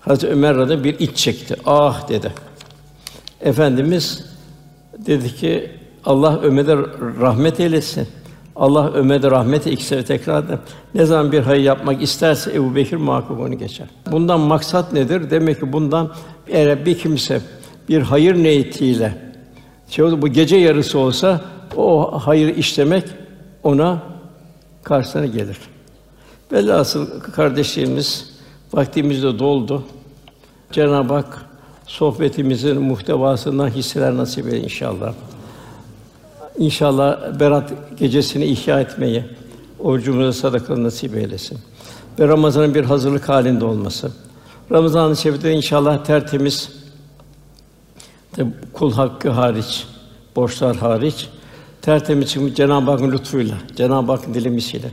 [0.00, 1.56] Hazreti Ömer radıyallahu bir iç çekti.
[1.66, 2.32] Ah dedi.
[3.40, 4.24] Efendimiz
[5.06, 5.70] dedi ki
[6.04, 6.76] Allah Ömer'e
[7.20, 8.08] rahmet eylesin.
[8.56, 10.58] Allah Ömer'e rahmet ikisi tekrar da
[10.94, 13.86] ne zaman bir hayır yapmak isterse Ebu Bekir muhakkak onu geçer.
[14.10, 15.30] Bundan maksat nedir?
[15.30, 16.10] Demek ki bundan
[16.48, 17.40] eğer bir kimse
[17.88, 19.14] bir hayır niyetiyle
[19.88, 21.40] şey oldu, bu gece yarısı olsa
[21.76, 23.04] o hayır işlemek
[23.62, 24.11] ona
[24.82, 25.58] karşısına gelir.
[26.52, 28.32] Velhasıl kardeşlerimiz
[28.72, 29.82] vaktimiz de doldu.
[30.72, 31.46] Cenab-ı Hak
[31.86, 35.14] sohbetimizin muhtevasından hisseler nasip eder inşallah.
[36.58, 39.24] İnşallah Berat gecesini ihya etmeyi,
[39.78, 41.58] orucumuza sadaka nasip eylesin.
[42.18, 44.12] Ve Ramazan'ın bir hazırlık halinde olması.
[44.72, 46.70] Ramazan-ı Şerif'te inşallah tertemiz
[48.72, 49.86] kul hakkı hariç,
[50.36, 51.28] borçlar hariç
[51.82, 54.90] tertemiz çıkmış Cenab-ı Hakk'ın lütfuyla, Cenab-ı Hakk'ın dilemesiyle.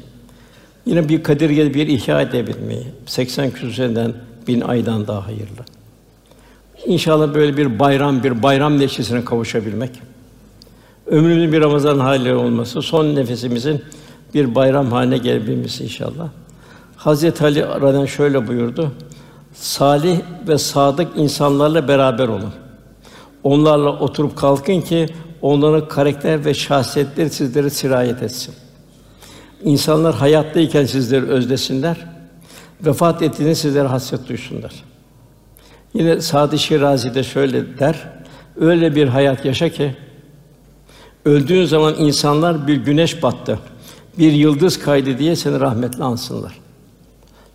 [0.86, 4.14] Yine bir Kadir Gecesi bir ihya edebilmeyi, 80 küsürden
[4.48, 5.66] bin aydan daha hayırlı.
[6.86, 9.92] İnşallah böyle bir bayram, bir bayram neşesine kavuşabilmek
[11.10, 13.82] ömrümüzün bir Ramazan hali olması, son nefesimizin
[14.34, 16.30] bir bayram haline gelebilmesi inşallah.
[16.96, 18.92] Hazreti Ali aradan şöyle buyurdu.
[19.54, 22.54] Salih ve sadık insanlarla beraber olun.
[23.44, 25.08] Onlarla oturup kalkın ki
[25.42, 28.54] onların karakter ve şahsiyetleri sizlere sirayet etsin.
[29.64, 31.98] İnsanlar hayattayken sizleri özlesinler.
[32.86, 34.74] Vefat ettiğinde sizlere hasret duysunlar.
[35.94, 38.10] Yine Sadi Şirazi de şöyle der.
[38.60, 39.96] Öyle bir hayat yaşa ki
[41.26, 43.60] öldüğün zaman insanlar bir güneş battı,
[44.18, 46.60] bir yıldız kaydı diye seni rahmetle ansınlar.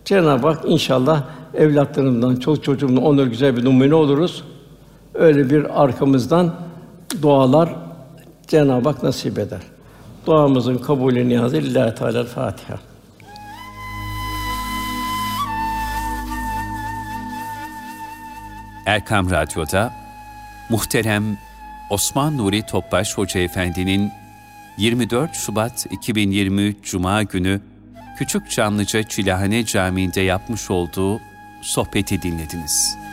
[0.05, 1.23] Cenab-ı Hak inşallah
[1.53, 4.43] evlatlarımdan, çoluk çocuğumdan onur güzel bir numune oluruz.
[5.13, 6.55] Öyle bir arkamızdan
[7.21, 7.69] dualar
[8.47, 9.61] Cenab-ı Hak nasip eder.
[10.25, 12.79] Duamızın kabulü niyazı Lillahi Teala Fatiha.
[18.85, 19.93] Erkam Radyo'da
[20.69, 21.37] muhterem
[21.89, 24.11] Osman Nuri Topbaş Hoca Efendi'nin
[24.77, 27.61] 24 Şubat 2023 Cuma günü
[28.17, 31.19] Küçük Çamlıca Çilahane Camii'nde yapmış olduğu
[31.61, 33.04] sohbeti dinlediniz.